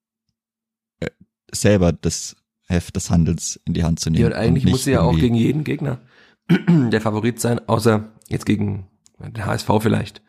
[1.01, 1.11] äh,
[1.53, 2.37] selber das
[2.69, 4.23] Heft des Handelns in die Hand zu nehmen.
[4.23, 6.01] Ja, und eigentlich und muss sie ja auch gegen jeden Gegner
[6.51, 10.21] der Favorit sein, außer jetzt gegen den HSV vielleicht.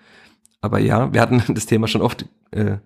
[0.61, 2.77] Aber ja, wir hatten das Thema schon oft, äh,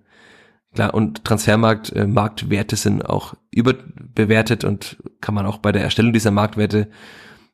[0.74, 6.14] klar, und Transfermarkt, äh, Marktwerte sind auch überbewertet und kann man auch bei der Erstellung
[6.14, 6.90] dieser Marktwerte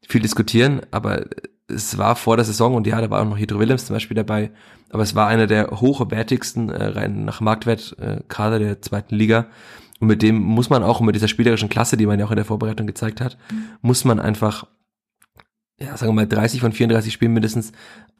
[0.07, 1.25] viel diskutieren, aber
[1.67, 4.15] es war vor der Saison und ja, da war auch noch Hydro Willems zum Beispiel
[4.15, 4.51] dabei,
[4.89, 9.47] aber es war einer der hochwertigsten äh, rein nach Marktwert äh, Kader der zweiten Liga
[9.99, 12.37] und mit dem muss man auch mit dieser spielerischen Klasse, die man ja auch in
[12.37, 13.37] der Vorbereitung gezeigt hat,
[13.81, 14.65] muss man einfach
[15.79, 17.71] ja, sagen wir mal 30 von 34 Spielen mindestens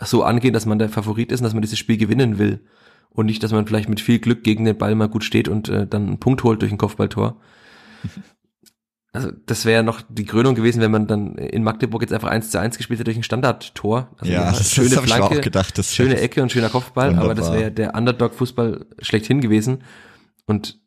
[0.04, 2.64] so angehen, dass man der Favorit ist und dass man dieses Spiel gewinnen will
[3.10, 5.70] und nicht, dass man vielleicht mit viel Glück gegen den Ball mal gut steht und
[5.70, 7.42] äh, dann einen Punkt holt durch ein Kopfballtor.
[9.14, 12.52] Also das wäre noch die Krönung gewesen, wenn man dann in Magdeburg jetzt einfach eins
[12.52, 14.10] zu eins gespielt hätte durch ein Standardtor.
[14.18, 17.10] Also ja, das, schöne das Flanke, ich auch gedacht, das schöne Ecke und schöner Kopfball,
[17.10, 17.32] wunderbar.
[17.32, 19.84] aber das wäre der Underdog-Fußball schlechthin gewesen.
[20.46, 20.80] Und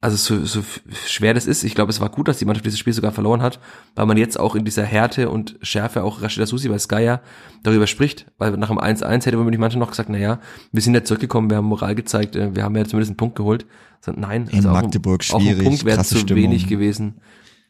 [0.00, 0.62] also so, so
[1.06, 3.42] schwer das ist, ich glaube, es war gut, dass die Mannschaft dieses Spiel sogar verloren
[3.42, 3.58] hat,
[3.96, 7.20] weil man jetzt auch in dieser Härte und Schärfe auch Rashida Susi bei Sky ja
[7.64, 10.38] darüber spricht, weil nach dem 1-1 hätte man die Mannschaft noch gesagt, na ja,
[10.70, 13.34] wir sind ja zurückgekommen, wir haben Moral gezeigt, äh, wir haben ja zumindest einen Punkt
[13.34, 13.66] geholt.
[14.00, 16.44] So, nein, also in Magdeburg auch, schwierig, auch ein Punkt wäre zu Stimmung.
[16.44, 17.20] wenig gewesen.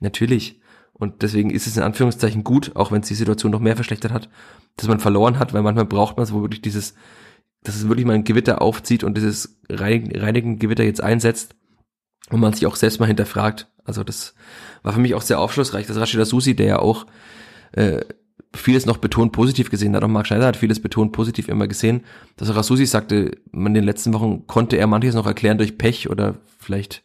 [0.00, 0.60] Natürlich.
[0.92, 4.12] Und deswegen ist es in Anführungszeichen gut, auch wenn es die Situation noch mehr verschlechtert
[4.12, 4.28] hat,
[4.76, 6.94] dass man verloren hat, weil manchmal braucht man es, wo wirklich dieses,
[7.62, 11.54] dass es wirklich mal ein Gewitter aufzieht und dieses reinigen Gewitter jetzt einsetzt
[12.30, 13.68] und man sich auch selbst mal hinterfragt.
[13.84, 14.34] Also das
[14.82, 17.06] war für mich auch sehr aufschlussreich, dass Rashida Susi, der ja auch
[17.72, 18.00] äh,
[18.54, 22.04] vieles noch betont positiv gesehen hat, auch Marc Schneider hat vieles betont positiv immer gesehen,
[22.36, 26.08] dass auch Rasusi sagte, in den letzten Wochen konnte er manches noch erklären durch Pech
[26.10, 27.02] oder vielleicht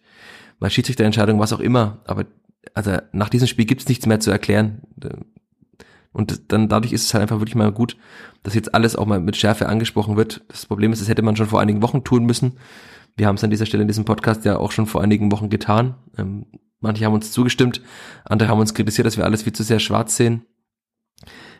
[0.59, 2.25] mal Schiedsrichterentscheidung, was auch immer, aber
[2.73, 4.81] also nach diesem Spiel gibt's nichts mehr zu erklären.
[6.11, 7.97] Und dann dadurch ist es halt einfach wirklich mal gut,
[8.43, 10.43] dass jetzt alles auch mal mit Schärfe angesprochen wird.
[10.47, 12.53] Das Problem ist, das hätte man schon vor einigen Wochen tun müssen.
[13.15, 15.49] Wir haben es an dieser Stelle in diesem Podcast ja auch schon vor einigen Wochen
[15.49, 15.95] getan.
[16.17, 16.45] Ähm,
[16.79, 17.81] manche haben uns zugestimmt,
[18.25, 20.45] andere haben uns kritisiert, dass wir alles viel zu sehr schwarz sehen.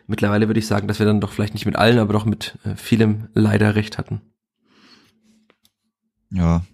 [0.06, 2.58] Mittlerweile würde ich sagen, dass wir dann doch vielleicht nicht mit allen, aber doch mit
[2.64, 4.20] äh, vielem leider recht hatten.
[6.30, 6.64] Ja,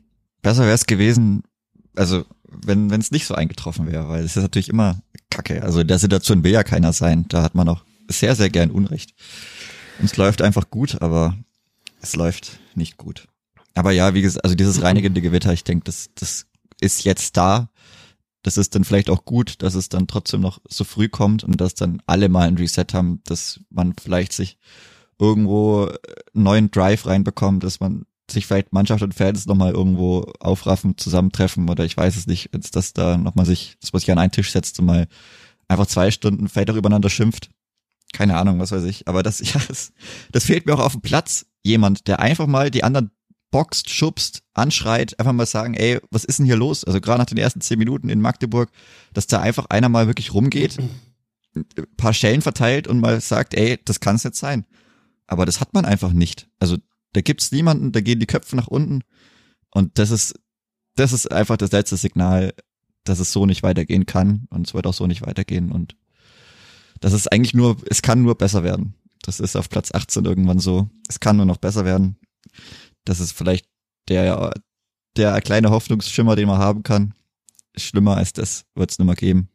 [0.42, 1.42] besser wäre es gewesen,
[1.96, 5.62] also wenn es nicht so eingetroffen wäre, weil es ist natürlich immer Kacke.
[5.62, 7.26] Also in der Situation will ja keiner sein.
[7.28, 9.14] Da hat man auch sehr, sehr gern Unrecht.
[9.98, 11.36] Und es läuft einfach gut, aber
[12.02, 13.28] es läuft nicht gut.
[13.74, 16.46] Aber ja, wie gesagt, also dieses reinigende Gewitter, ich denke, das, das
[16.80, 17.70] ist jetzt da.
[18.42, 21.60] Das ist dann vielleicht auch gut, dass es dann trotzdem noch so früh kommt und
[21.60, 24.58] dass dann alle mal ein Reset haben, dass man vielleicht sich
[25.18, 25.84] irgendwo
[26.34, 31.68] einen neuen Drive reinbekommt, dass man sich vielleicht Mannschaft und Fans nochmal irgendwo aufraffen, zusammentreffen
[31.68, 34.32] oder ich weiß es nicht, jetzt, dass da nochmal sich, dass man sich an einen
[34.32, 35.08] Tisch setzt und mal
[35.68, 37.50] einfach zwei Stunden vielleicht auch übereinander schimpft.
[38.12, 39.06] Keine Ahnung, was weiß ich.
[39.08, 39.92] Aber das, ja, das,
[40.32, 41.46] das fehlt mir auch auf dem Platz.
[41.62, 43.10] Jemand, der einfach mal die anderen
[43.50, 46.84] boxt, schubst, anschreit, einfach mal sagen, ey, was ist denn hier los?
[46.84, 48.70] Also gerade nach den ersten zehn Minuten in Magdeburg,
[49.12, 50.78] dass da einfach einer mal wirklich rumgeht,
[51.54, 51.66] ein
[51.96, 54.66] paar Schellen verteilt und mal sagt, ey, das kann es jetzt sein.
[55.26, 56.48] Aber das hat man einfach nicht.
[56.58, 56.76] Also
[57.12, 59.02] da gibt's niemanden, da gehen die Köpfe nach unten.
[59.70, 60.34] Und das ist,
[60.96, 62.54] das ist einfach das letzte Signal,
[63.04, 64.46] dass es so nicht weitergehen kann.
[64.50, 65.72] Und es wird auch so nicht weitergehen.
[65.72, 65.96] Und
[67.00, 68.94] das ist eigentlich nur, es kann nur besser werden.
[69.22, 70.88] Das ist auf Platz 18 irgendwann so.
[71.08, 72.16] Es kann nur noch besser werden.
[73.04, 73.66] Das ist vielleicht
[74.08, 74.52] der,
[75.16, 77.14] der kleine Hoffnungsschimmer, den man haben kann.
[77.76, 79.48] Schlimmer als das wird es nicht mehr geben.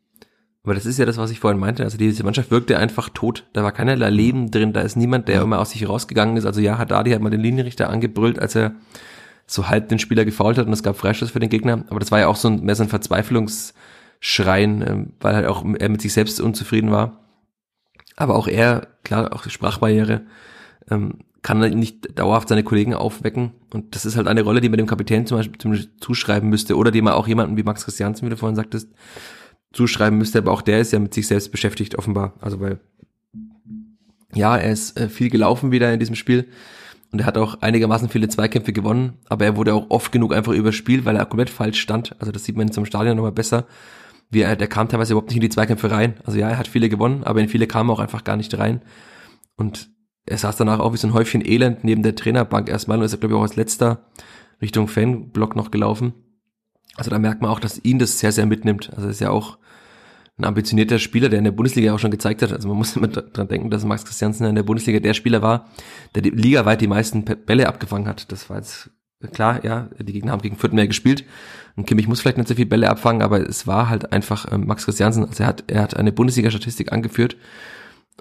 [0.65, 1.83] Aber das ist ja das, was ich vorhin meinte.
[1.83, 3.45] Also diese Mannschaft wirkte einfach tot.
[3.53, 4.73] Da war keinerlei Leben drin.
[4.73, 6.45] Da ist niemand, der immer aus sich rausgegangen ist.
[6.45, 8.73] Also ja, Haddadi hat mal den Linienrichter angebrüllt, als er
[9.45, 11.85] so halb den Spieler gefault hat und es gab Freistoß für den Gegner.
[11.89, 15.63] Aber das war ja auch so ein, mehr so ein Verzweiflungsschreien, ähm, weil halt auch
[15.77, 17.19] er mit sich selbst unzufrieden war.
[18.15, 20.21] Aber auch er, klar, auch die Sprachbarriere,
[20.89, 23.51] ähm, kann nicht dauerhaft seine Kollegen aufwecken.
[23.71, 26.49] Und das ist halt eine Rolle, die man dem Kapitän zum Beispiel, zum Beispiel zuschreiben
[26.49, 28.89] müsste oder die man auch jemanden wie Max Christiansen, wie du vorhin sagtest,
[29.75, 30.39] zuschreiben müsste.
[30.39, 32.33] Aber auch der ist ja mit sich selbst beschäftigt, offenbar.
[32.41, 32.79] Also weil,
[34.33, 36.47] ja, er ist äh, viel gelaufen wieder in diesem Spiel.
[37.11, 40.51] Und er hat auch einigermaßen viele Zweikämpfe gewonnen, aber er wurde auch oft genug einfach
[40.51, 42.15] überspielt, weil er komplett falsch stand.
[42.19, 43.67] Also das sieht man zum Stadion nochmal besser.
[44.31, 46.15] Wie er, der kam teilweise überhaupt nicht in die Zweikämpfe rein.
[46.25, 48.57] Also ja, er hat viele gewonnen, aber in viele kam er auch einfach gar nicht
[48.57, 48.81] rein.
[49.55, 49.89] Und
[50.25, 53.17] er saß danach auch wie so ein Häufchen Elend neben der Trainerbank erstmal und ist,
[53.19, 54.05] glaube ich, auch als letzter
[54.61, 56.13] Richtung Fanblock noch gelaufen.
[56.95, 58.91] Also da merkt man auch, dass ihn das sehr, sehr mitnimmt.
[58.95, 59.57] Also ist ja auch
[60.37, 62.51] ein ambitionierter Spieler, der in der Bundesliga auch schon gezeigt hat.
[62.51, 65.69] Also man muss immer dran denken, dass Max Christiansen in der Bundesliga der Spieler war,
[66.13, 68.31] der die Liga weit die meisten Bälle abgefangen hat.
[68.31, 68.89] Das war jetzt
[69.31, 71.23] klar, ja, die Gegner haben gegen Fürth mehr gespielt.
[71.77, 74.57] Und Kimmich muss vielleicht nicht so viel Bälle abfangen, aber es war halt einfach äh,
[74.57, 75.25] Max Christiansen.
[75.25, 77.37] Also er hat, er hat eine Bundesliga-Statistik angeführt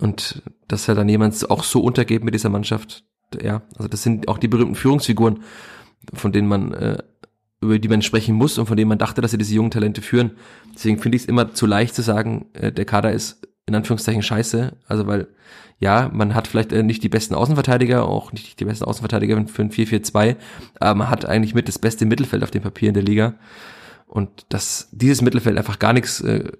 [0.01, 3.05] und dass er dann jemand auch so untergeht mit dieser Mannschaft,
[3.41, 5.41] ja, also das sind auch die berühmten Führungsfiguren,
[6.12, 6.99] von denen man, äh,
[7.65, 10.03] über die man sprechen muss und von denen man dachte, dass sie diese jungen Talente
[10.03, 10.33] führen.
[10.75, 14.23] Deswegen finde ich es immer zu leicht zu sagen, äh, der Kader ist in Anführungszeichen
[14.23, 14.77] scheiße.
[14.87, 15.29] Also weil,
[15.79, 19.62] ja, man hat vielleicht äh, nicht die besten Außenverteidiger, auch nicht die besten Außenverteidiger für
[19.62, 20.37] ein 4-4-2,
[20.81, 23.35] aber man hat eigentlich mit das beste Mittelfeld auf dem Papier in der Liga.
[24.07, 26.53] Und dass dieses Mittelfeld einfach gar nichts äh,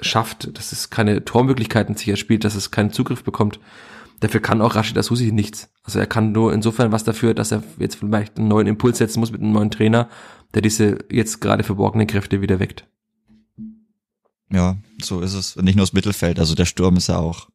[0.00, 3.58] schafft, dass es keine Tormöglichkeiten sich erspielt, dass es keinen Zugriff bekommt.
[4.20, 5.70] Dafür kann auch Rashid Asusi nichts.
[5.84, 9.20] Also er kann nur insofern was dafür, dass er jetzt vielleicht einen neuen Impuls setzen
[9.20, 10.08] muss mit einem neuen Trainer,
[10.54, 12.86] der diese jetzt gerade verborgenen Kräfte wieder weckt.
[14.50, 15.56] Ja, so ist es.
[15.56, 17.48] Und nicht nur das Mittelfeld, also der Sturm ist ja auch.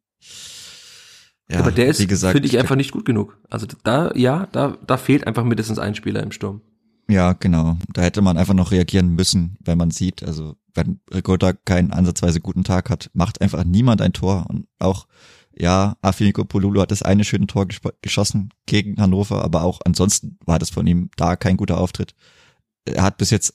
[1.50, 3.38] Ja, aber der ist, finde ich, einfach nicht gut genug.
[3.50, 6.62] Also da, ja, da, da fehlt einfach mindestens ein Spieler im Sturm.
[7.08, 7.76] Ja, genau.
[7.92, 12.40] Da hätte man einfach noch reagieren müssen, wenn man sieht, also wenn Ricotta keinen ansatzweise
[12.40, 14.46] guten Tag hat, macht einfach niemand ein Tor.
[14.48, 15.06] Und auch,
[15.56, 17.66] ja, Afiniko Polulu hat das eine schöne Tor
[18.02, 22.14] geschossen gegen Hannover, aber auch ansonsten war das von ihm da kein guter Auftritt.
[22.84, 23.54] Er hat bis jetzt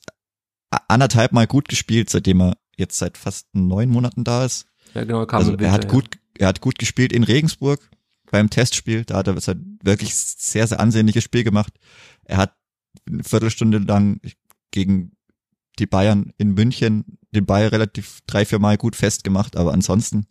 [0.87, 4.65] anderthalb Mal gut gespielt, seitdem er jetzt seit fast neun Monaten da ist.
[4.93, 5.89] Ja, genau, kam also er hat ja.
[5.89, 7.79] gut, er hat gut gespielt in Regensburg
[8.31, 9.05] beim Testspiel.
[9.05, 9.35] Da hat er
[9.83, 11.73] wirklich sehr, sehr ansehnliches Spiel gemacht.
[12.23, 12.55] Er hat
[13.07, 14.21] eine Viertelstunde lang
[14.71, 15.11] gegen
[15.79, 20.25] die Bayern in München den Ball relativ drei, vier Mal gut festgemacht, aber ansonsten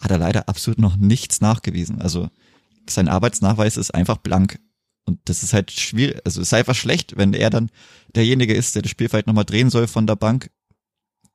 [0.00, 2.00] hat er leider absolut noch nichts nachgewiesen.
[2.00, 2.28] Also
[2.88, 4.58] sein Arbeitsnachweis ist einfach blank.
[5.06, 7.70] Und das ist halt schwierig, also es ist einfach schlecht, wenn er dann
[8.14, 10.50] derjenige ist, der das Spiel vielleicht nochmal drehen soll von der Bank.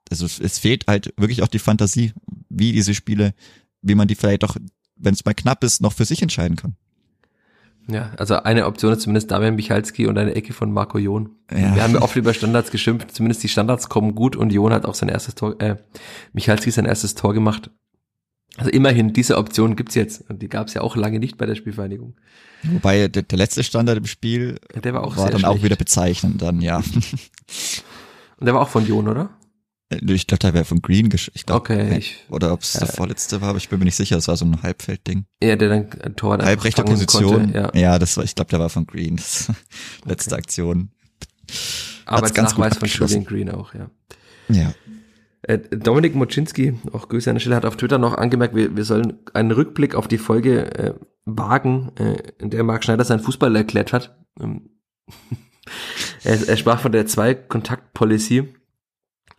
[0.10, 2.14] Also es fehlt halt wirklich auch die Fantasie,
[2.49, 3.36] wie diese Spiele,
[3.82, 4.55] wie man die vielleicht auch,
[4.95, 6.76] wenn es mal knapp ist, noch für sich entscheiden kann.
[7.88, 11.36] Ja, also eine Option ist zumindest Damian Michalski und eine Ecke von Marco Jon.
[11.51, 11.76] Ja.
[11.76, 14.86] Wir haben ja oft über Standards geschimpft, zumindest die Standards kommen gut und Jon hat
[14.86, 15.78] auch sein erstes Tor, äh,
[16.34, 17.72] Michalski sein erstes Tor gemacht.
[18.58, 21.56] Also immerhin, diese Option gibt's jetzt und die gab's ja auch lange nicht bei der
[21.56, 22.16] Spielvereinigung.
[22.64, 25.45] Wobei der, der letzte Standard im Spiel der war, auch war dann schlecht.
[25.45, 26.78] auch wieder bezeichnend dann, ja.
[26.78, 29.30] und der war auch von Jon, oder?
[29.89, 32.80] Äh, ich dachte, der wäre von Green, ich glaub, okay, ich, oder ob es äh,
[32.80, 34.18] der vorletzte war, aber ich bin mir nicht sicher.
[34.18, 35.26] Es war so ein Halbfeldding.
[35.41, 37.54] Ja, der dann ein Tor Halbrechte Position.
[37.54, 37.72] Konnte, ja.
[37.74, 39.18] ja, das war, ich glaube, der war von Green.
[39.18, 39.52] Das
[40.06, 40.41] letzte okay.
[40.41, 40.91] Aktion.
[42.06, 43.89] Arbeitsnachweis von Julian Green auch, ja.
[44.50, 44.74] Ja.
[45.42, 48.84] Äh, Dominik Moczynski, auch Grüße an der Stelle, hat auf Twitter noch angemerkt, wir, wir
[48.84, 50.94] sollen einen Rückblick auf die Folge äh,
[51.26, 54.18] wagen, äh, in der Marc Schneider seinen Fußball erklärt hat.
[54.40, 54.70] Ähm,
[56.24, 58.54] er, er sprach von der Zwei-Kontakt-Policy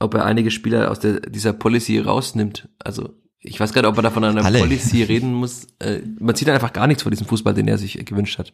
[0.00, 2.68] ob er einige Spieler aus der, dieser Policy rausnimmt.
[2.78, 4.58] Also ich weiß gerade, ob er da von einer Alle.
[4.58, 5.66] Policy reden muss.
[5.78, 8.52] Äh, man sieht einfach gar nichts von diesem Fußball, den er sich gewünscht hat.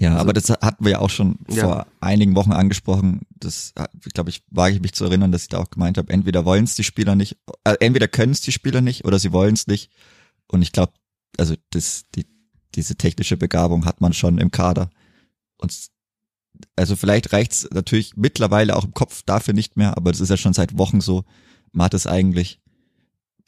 [0.00, 1.62] Ja, also, aber das hatten wir ja auch schon ja.
[1.62, 3.20] vor einigen Wochen angesprochen.
[3.38, 3.74] Das,
[4.14, 6.64] glaube ich, wage ich mich zu erinnern, dass ich da auch gemeint habe, entweder wollen
[6.64, 9.66] es die Spieler nicht, äh, entweder können es die Spieler nicht oder sie wollen es
[9.66, 9.92] nicht.
[10.46, 10.94] Und ich glaube,
[11.36, 12.24] also das, die,
[12.74, 14.88] diese technische Begabung hat man schon im Kader.
[15.58, 15.76] Und
[16.76, 20.38] also vielleicht reicht's natürlich mittlerweile auch im Kopf dafür nicht mehr, aber das ist ja
[20.38, 21.24] schon seit Wochen so.
[21.72, 22.58] Man hat es eigentlich,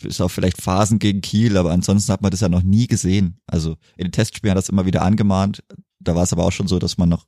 [0.02, 3.40] bis auf vielleicht Phasen gegen Kiel, aber ansonsten hat man das ja noch nie gesehen.
[3.46, 5.64] Also in den Testspielen hat das immer wieder angemahnt.
[6.02, 7.26] Da war es aber auch schon so, dass man noch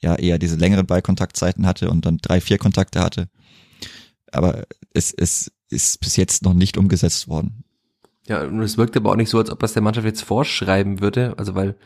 [0.00, 3.28] ja eher diese längeren Ballkontaktzeiten hatte und dann drei, vier Kontakte hatte.
[4.32, 7.64] Aber es, es ist bis jetzt noch nicht umgesetzt worden.
[8.26, 11.00] Ja, und es wirkt aber auch nicht so, als ob das der Mannschaft jetzt vorschreiben
[11.00, 11.34] würde.
[11.38, 11.76] Also weil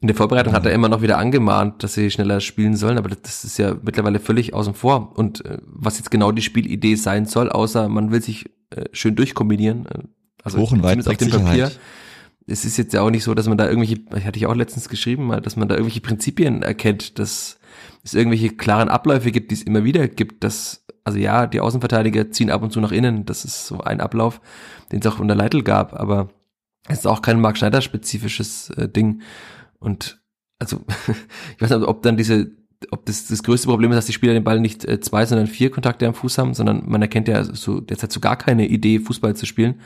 [0.00, 3.10] in der Vorbereitung hat er immer noch wieder angemahnt, dass sie schneller spielen sollen, aber
[3.10, 5.12] das ist ja mittlerweile völlig außen vor.
[5.16, 9.14] Und äh, was jetzt genau die Spielidee sein soll, außer man will sich äh, schön
[9.14, 9.98] durchkombinieren, äh,
[10.42, 11.70] also Hoch und weit auf dem Papier.
[12.46, 14.88] Es ist jetzt ja auch nicht so, dass man da irgendwelche, hatte ich auch letztens
[14.88, 17.58] geschrieben, dass man da irgendwelche Prinzipien erkennt, dass
[18.02, 22.30] es irgendwelche klaren Abläufe gibt, die es immer wieder gibt, dass, also ja, die Außenverteidiger
[22.30, 24.40] ziehen ab und zu nach innen, das ist so ein Ablauf,
[24.90, 26.30] den es auch unter Leitl gab, aber
[26.88, 29.22] Es ist auch kein Mark Schneider spezifisches äh, Ding.
[29.78, 30.20] Und
[30.58, 30.84] also
[31.56, 32.50] ich weiß nicht, ob dann diese
[32.90, 35.46] ob das das größte Problem ist, dass die Spieler den Ball nicht äh, zwei, sondern
[35.46, 38.98] vier Kontakte am Fuß haben, sondern man erkennt ja so derzeit so gar keine Idee,
[39.00, 39.80] Fußball zu spielen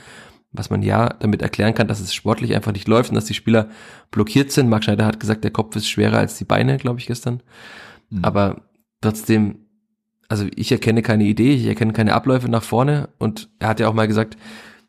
[0.55, 3.35] was man ja damit erklären kann, dass es sportlich einfach nicht läuft und dass die
[3.35, 3.69] Spieler
[4.11, 4.69] blockiert sind.
[4.69, 7.43] Marc Schneider hat gesagt, der Kopf ist schwerer als die Beine, glaube ich, gestern.
[8.11, 8.25] Mhm.
[8.25, 8.63] Aber
[9.01, 9.67] trotzdem,
[10.29, 13.89] also ich erkenne keine Idee, ich erkenne keine Abläufe nach vorne und er hat ja
[13.89, 14.37] auch mal gesagt,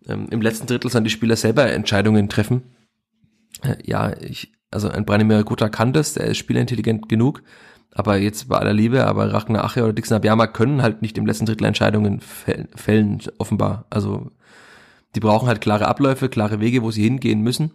[0.07, 2.61] ähm, im letzten Drittel sollen die Spieler selber Entscheidungen treffen.
[3.63, 7.41] Äh, ja, ich, also ein Branimir Gutta kann das, der ist spielintelligent genug,
[7.91, 11.25] aber jetzt bei aller Liebe, aber Ragnar Ache oder Dixon Abiyama können halt nicht im
[11.25, 13.85] letzten Drittel Entscheidungen fällen, offenbar.
[13.89, 14.29] Also
[15.15, 17.71] die brauchen halt klare Abläufe, klare Wege, wo sie hingehen müssen.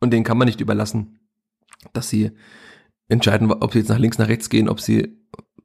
[0.00, 1.20] Und denen kann man nicht überlassen,
[1.92, 2.32] dass sie
[3.08, 5.18] entscheiden, ob sie jetzt nach links, nach rechts gehen, ob sie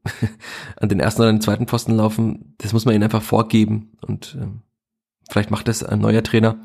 [0.76, 2.55] an den ersten oder den zweiten Posten laufen.
[2.57, 3.93] Das muss man ihnen einfach vorgeben.
[4.01, 4.61] Und ähm,
[5.30, 6.57] vielleicht macht das ein neuer Trainer.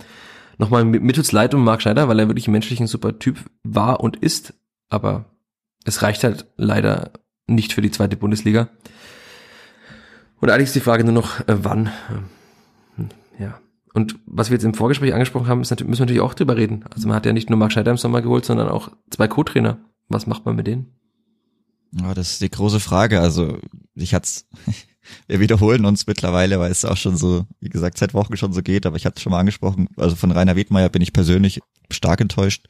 [0.59, 4.17] Nochmal mittels Leid um Marc Schneider, weil er wirklich menschlich ein super Typ war und
[4.17, 4.55] ist.
[4.89, 5.27] Aber
[5.85, 7.13] es reicht halt leider
[7.47, 8.69] nicht für die zweite Bundesliga.
[10.41, 11.91] Und eigentlich ist die Frage nur noch, äh, wann.
[12.11, 13.09] Ähm,
[13.39, 13.61] ja.
[13.93, 16.57] Und was wir jetzt im Vorgespräch angesprochen haben, ist natürlich, müssen wir natürlich auch drüber
[16.57, 16.85] reden.
[16.95, 19.79] Also man hat ja nicht nur Mark Scheider im Sommer geholt, sondern auch zwei Co-Trainer.
[20.09, 20.93] Was macht man mit denen?
[21.93, 23.21] Ja, das ist die große Frage.
[23.21, 23.59] Also
[23.95, 24.47] ich hat's,
[25.27, 28.63] wir wiederholen uns mittlerweile, weil es auch schon so, wie gesagt, seit Wochen schon so
[28.63, 29.89] geht, aber ich hatte es schon mal angesprochen.
[29.97, 31.61] Also von Rainer Wiedmeier bin ich persönlich
[31.91, 32.69] stark enttäuscht.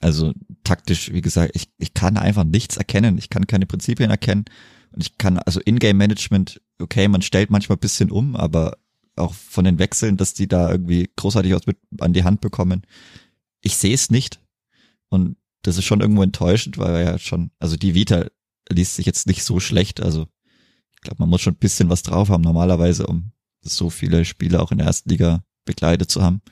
[0.00, 3.18] Also taktisch, wie gesagt, ich, ich kann einfach nichts erkennen.
[3.18, 4.44] Ich kann keine Prinzipien erkennen.
[4.92, 8.76] Und ich kann, also Ingame-Management, okay, man stellt manchmal bisschen um, aber
[9.16, 12.82] auch von den Wechseln, dass die da irgendwie großartig was mit an die Hand bekommen.
[13.60, 14.40] Ich sehe es nicht.
[15.08, 18.26] Und das ist schon irgendwo enttäuschend, weil er ja schon, also die Vita
[18.68, 20.00] liest sich jetzt nicht so schlecht.
[20.00, 20.26] Also
[20.94, 24.60] ich glaube, man muss schon ein bisschen was drauf haben normalerweise, um so viele Spiele
[24.60, 26.42] auch in der ersten Liga begleitet zu haben.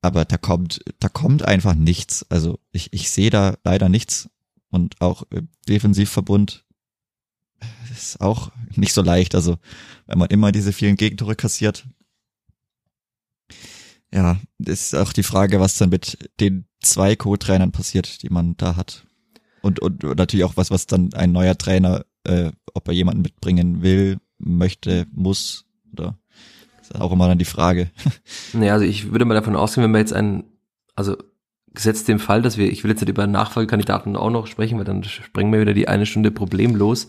[0.00, 2.24] Aber da kommt, da kommt einfach nichts.
[2.30, 4.30] Also ich, ich sehe da leider nichts.
[4.70, 6.66] Und auch im Defensivverbund
[7.90, 9.34] ist auch nicht so leicht.
[9.34, 9.56] Also,
[10.06, 11.86] wenn man immer diese vielen Gegentore kassiert.
[14.12, 18.76] Ja, ist auch die Frage, was dann mit den zwei Co-Trainern passiert, die man da
[18.76, 19.06] hat.
[19.60, 23.22] Und, und, und natürlich auch was, was dann ein neuer Trainer, äh, ob er jemanden
[23.22, 26.18] mitbringen will, möchte, muss, oder
[26.80, 27.90] ist auch immer dann die Frage.
[28.52, 30.44] Naja, also ich würde mal davon ausgehen, wenn wir jetzt einen,
[30.94, 31.16] also
[31.74, 35.04] gesetzt dem Fall, dass wir, ich will jetzt über Nachfolgekandidaten auch noch sprechen, weil dann
[35.04, 37.08] sprengen wir wieder die eine Stunde problemlos.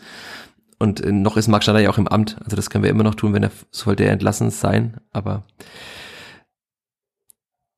[0.77, 2.37] Und äh, noch ist Marc Schneider ja auch im Amt.
[2.43, 4.97] Also das können wir immer noch tun, wenn er sollte er entlassen sein.
[5.11, 5.43] Aber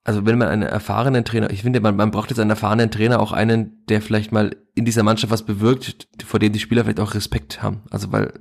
[0.04, 3.20] also wenn man einen erfahrenen Trainer, ich finde, man, man braucht jetzt einen erfahrenen Trainer,
[3.20, 7.00] auch einen, der vielleicht mal in dieser Mannschaft was bewirkt, vor dem die Spieler vielleicht
[7.00, 7.84] auch Respekt haben.
[7.92, 8.34] Also weil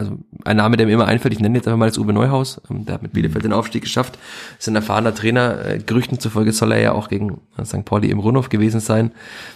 [0.00, 2.60] also ein Name, der mir immer einfällt, ich nenne jetzt einfach mal das Uwe Neuhaus,
[2.70, 4.18] ähm, der hat mit Bielefeld den Aufstieg geschafft,
[4.58, 7.84] ist ein erfahrener Trainer, äh, Gerüchten zufolge soll er ja auch gegen äh, St.
[7.84, 9.12] Pauli im Rundhof gewesen sein,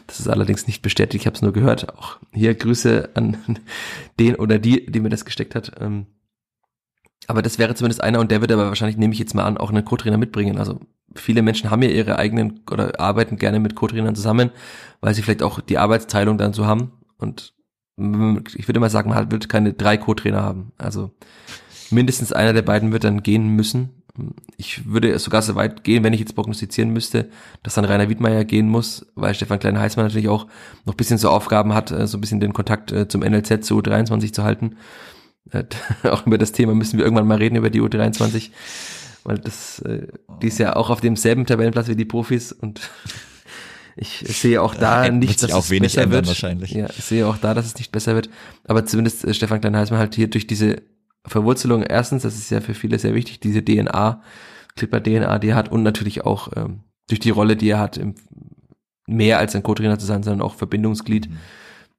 [0.07, 3.39] das ist allerdings nicht bestätigt, ich habe es nur gehört, auch hier Grüße an
[4.21, 6.07] den oder die, die mir das gesteckt hat, ähm,
[7.27, 9.57] aber das wäre zumindest einer und der wird aber wahrscheinlich, nehme ich jetzt mal an,
[9.57, 10.79] auch einen Co-Trainer mitbringen, also
[11.15, 14.51] viele Menschen haben ja ihre eigenen oder arbeiten gerne mit Co-Trainern zusammen,
[15.01, 16.93] weil sie vielleicht auch die Arbeitsteilung dann so haben.
[17.19, 17.54] Und
[17.97, 20.73] ich würde mal sagen, man wird keine drei Co-Trainer haben.
[20.79, 21.13] Also
[21.91, 24.03] mindestens einer der beiden wird dann gehen müssen.
[24.57, 27.31] Ich würde sogar so weit gehen, wenn ich jetzt prognostizieren müsste,
[27.63, 30.47] dass dann Rainer Wiedmeier gehen muss, weil Stefan Klein-Heißmann natürlich auch
[30.85, 33.79] noch bisschen so Aufgaben hat, äh, so ein bisschen den Kontakt äh, zum NLZ zu
[33.79, 34.77] U23 zu halten.
[35.51, 35.65] Äh,
[36.09, 38.51] auch über das Thema müssen wir irgendwann mal reden, über die U23,
[39.25, 39.83] weil das,
[40.43, 42.91] die ist ja auch auf demselben Tabellenplatz wie die Profis und
[43.97, 46.27] ich sehe auch da ja, nicht, dass es besser wird.
[46.27, 46.73] Wahrscheinlich.
[46.73, 48.29] Ja, ich sehe auch da, dass es nicht besser wird.
[48.65, 50.83] Aber zumindest äh, Stefan Klein-Heißmann halt hier durch diese
[51.27, 54.21] Verwurzelung erstens, das ist ja für viele sehr wichtig, diese DNA,
[54.77, 58.15] Clipper-DNA, die er hat und natürlich auch ähm, durch die Rolle, die er hat, im,
[59.07, 61.37] mehr als ein Co-Trainer zu sein, sondern auch Verbindungsglied, mhm.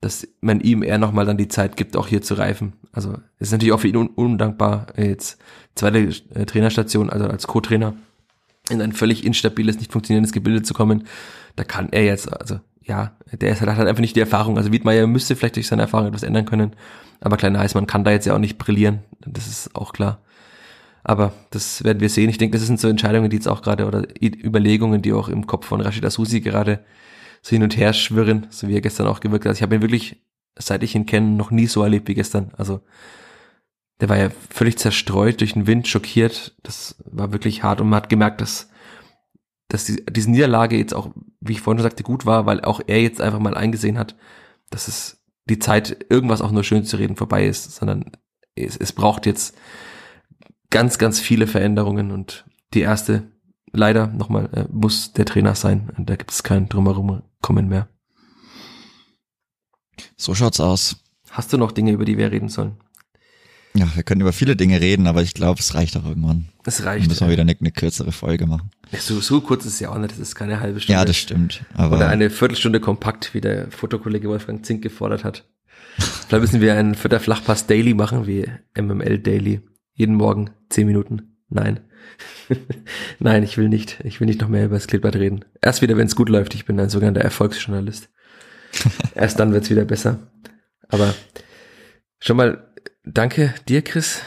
[0.02, 2.74] dass man ihm eher nochmal dann die Zeit gibt, auch hier zu reifen.
[2.92, 5.40] Also ist natürlich auch für ihn un undankbar, äh, jetzt
[5.76, 7.96] zweite äh, Trainerstation, also als Co-Trainer
[8.70, 11.06] in ein völlig instabiles, nicht funktionierendes Gebilde zu kommen
[11.56, 14.58] da kann er jetzt, also ja, der ist, hat halt einfach nicht die Erfahrung.
[14.58, 16.76] Also Wiedmeier müsste vielleicht durch seine Erfahrung etwas ändern können,
[17.22, 20.20] aber kleiner Heißmann kann da jetzt ja auch nicht brillieren, das ist auch klar.
[21.04, 22.30] Aber das werden wir sehen.
[22.30, 25.46] Ich denke, das sind so Entscheidungen, die jetzt auch gerade oder Überlegungen, die auch im
[25.46, 26.84] Kopf von Rashid Asusi gerade
[27.44, 29.50] so hin und her schwirren, so wie er gestern auch gewirkt hat.
[29.50, 30.24] Also ich habe ihn wirklich,
[30.58, 32.52] seit ich ihn kenne, noch nie so erlebt wie gestern.
[32.58, 32.82] Also
[34.02, 36.56] der war ja völlig zerstreut durch den Wind, schockiert.
[36.64, 38.70] Das war wirklich hart und man hat gemerkt, dass
[39.68, 42.82] dass die, diese Niederlage jetzt auch, wie ich vorhin schon sagte, gut war, weil auch
[42.86, 44.16] er jetzt einfach mal eingesehen hat,
[44.70, 48.12] dass es die Zeit, irgendwas auch nur schön zu reden, vorbei ist, sondern
[48.56, 49.56] es, es braucht jetzt
[50.70, 53.32] ganz, ganz viele Veränderungen und die erste
[53.72, 55.92] leider nochmal, äh, muss der Trainer sein.
[55.98, 57.88] Da gibt es kein drumherum kommen mehr.
[60.18, 61.04] So schaut's aus.
[61.30, 62.78] Hast du noch Dinge, über die wir reden sollen?
[63.76, 66.46] Ja, wir können über viele Dinge reden, aber ich glaube, es reicht auch irgendwann.
[66.66, 67.08] Es Dann reicht.
[67.10, 68.72] müssen wir wieder eine, eine kürzere Folge machen.
[68.92, 71.00] Ja, so, so kurz ist es ja auch nicht, das ist keine halbe Stunde.
[71.00, 71.66] Ja, das stimmt.
[71.74, 75.44] Aber Oder eine Viertelstunde kompakt, wie der Fotokollege Wolfgang Zink gefordert hat.
[75.98, 78.46] Vielleicht müssen wir einen Vierter Flachpass Daily machen, wie
[78.80, 79.62] MML Daily.
[79.94, 81.38] Jeden Morgen zehn Minuten.
[81.50, 81.82] Nein.
[83.20, 84.00] Nein, ich will nicht.
[84.04, 85.46] Ich will nicht noch mehr über das Kleeblatt reden.
[85.62, 86.54] Erst wieder, wenn es gut läuft.
[86.54, 88.10] Ich bin ein sogenannter Erfolgsjournalist.
[89.16, 90.20] Erst dann wird's wieder besser.
[90.90, 91.14] Aber
[92.20, 92.72] schon mal
[93.04, 94.20] danke dir, Chris.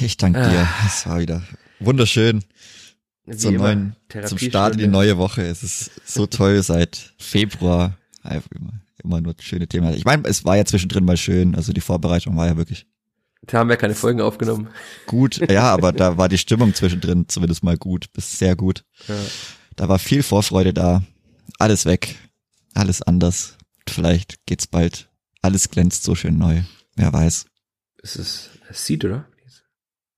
[0.00, 0.48] ich danke Ah.
[0.50, 0.68] dir.
[0.86, 1.42] Es war wieder
[1.80, 2.44] wunderschön.
[3.24, 3.96] Wie Zum, immer, neuen,
[4.26, 5.42] zum Start in die neue Woche.
[5.42, 7.96] Es ist so toll seit Februar.
[8.22, 9.94] Einfach immer, immer nur schöne Themen.
[9.94, 11.54] Ich meine, es war ja zwischendrin mal schön.
[11.54, 12.86] Also die Vorbereitung war ja wirklich
[13.46, 14.68] Da haben wir keine Folgen aufgenommen.
[15.06, 15.40] gut.
[15.50, 18.84] Ja, aber da war die Stimmung zwischendrin zumindest mal gut, bis sehr gut.
[19.06, 19.14] Ja.
[19.76, 21.02] Da war viel Vorfreude da.
[21.58, 22.16] Alles weg.
[22.74, 23.56] Alles anders.
[23.88, 25.08] Vielleicht geht's bald.
[25.42, 26.62] Alles glänzt so schön neu.
[26.96, 27.46] Wer weiß.
[28.02, 29.26] Es ist Seed, oder?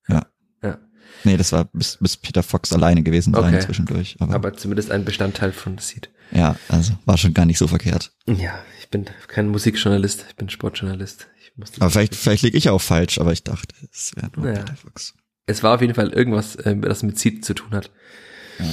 [0.07, 0.25] Ja.
[0.63, 0.79] Ja.
[1.23, 3.65] Nee, das war bis, bis Peter Fox alleine gewesen sein Okay.
[3.65, 4.15] zwischendurch.
[4.19, 6.09] Aber, Aber zumindest ein Bestandteil von Seed.
[6.31, 8.11] ja, also war schon gar nicht so verkehrt.
[8.27, 11.27] Ja, ich bin kein Musikjournalist, ich bin Sportjournalist.
[11.39, 11.51] Ich
[11.81, 14.59] Aber vielleicht, vielleicht liege ich auch falsch, aber ich dachte, es wäre nur Naja.
[14.59, 15.13] Peter Fox.
[15.47, 17.91] es war auf jeden Fall irgendwas, äh, das mit Seed zu tun hat.
[18.59, 18.65] Ja.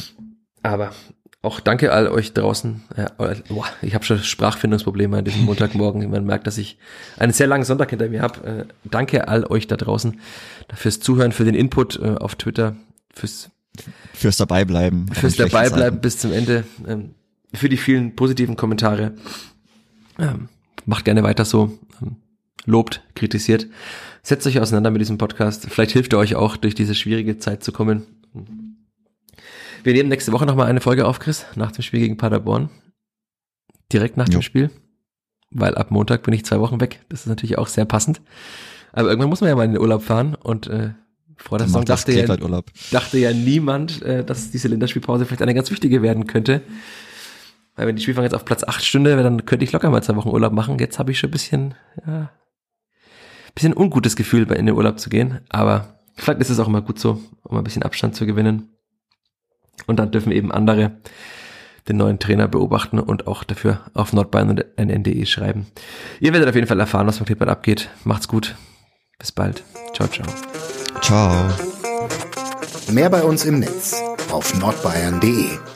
[0.62, 0.94] Aber
[1.43, 2.82] auch danke all euch draußen.
[3.49, 6.09] Boah, ich habe schon Sprachfindungsprobleme an diesem Montagmorgen.
[6.11, 6.78] Man merkt, dass ich
[7.18, 8.47] einen sehr langen Sonntag hinter mir habe.
[8.47, 10.20] Äh, danke all euch da draußen
[10.72, 12.76] fürs Zuhören, für den Input äh, auf Twitter,
[13.12, 13.51] fürs
[14.12, 15.09] Fürs Dabeibleiben.
[15.09, 17.14] fürs Dabeibleiben bis zum Ende, ähm,
[17.55, 19.14] für die vielen positiven Kommentare.
[20.18, 20.49] Ähm,
[20.84, 21.78] macht gerne weiter so.
[22.03, 22.16] Ähm,
[22.66, 23.66] lobt, kritisiert.
[24.22, 25.66] Setzt euch auseinander mit diesem Podcast.
[25.68, 28.07] Vielleicht hilft er euch auch, durch diese schwierige Zeit zu kommen.
[29.85, 32.70] Wir nehmen nächste Woche nochmal eine Folge auf, Chris, nach dem Spiel gegen Paderborn.
[33.93, 34.39] Direkt nach Jo.
[34.39, 34.70] dem Spiel.
[35.51, 37.01] Weil ab Montag bin ich zwei Wochen weg.
[37.09, 38.20] Das ist natürlich auch sehr passend.
[38.93, 40.91] Aber irgendwann muss man ja mal in den Urlaub fahren und äh,
[41.37, 42.26] vor der Saison dachte ja,
[42.91, 46.62] dachte ja niemand, äh, dass diese Länderspielpause vielleicht eine ganz wichtige werden könnte.
[47.74, 50.14] Weil wenn die Spielfang jetzt auf Platz 8 stünde, dann könnte ich locker mal zwei
[50.16, 50.78] Wochen Urlaub machen.
[50.78, 51.74] Jetzt habe ich schon ein bisschen,
[52.07, 52.30] ja,
[53.55, 55.41] bisschen ungutes Gefühl, bei in den Urlaub zu gehen.
[55.49, 58.68] Aber vielleicht ist es auch immer gut so, um ein bisschen Abstand zu gewinnen.
[59.87, 60.93] Und dann dürfen eben andere
[61.89, 65.66] den neuen Trainer beobachten und auch dafür auf nordbayern und nn.de schreiben.
[66.20, 67.91] Ihr werdet auf jeden Fall erfahren, was mit Klippert abgeht.
[68.05, 68.55] Macht's gut.
[69.18, 69.64] Bis bald.
[69.95, 70.26] Ciao, ciao.
[71.01, 71.51] Ciao.
[72.93, 75.71] Mehr bei uns im Netz auf nordbayern.de.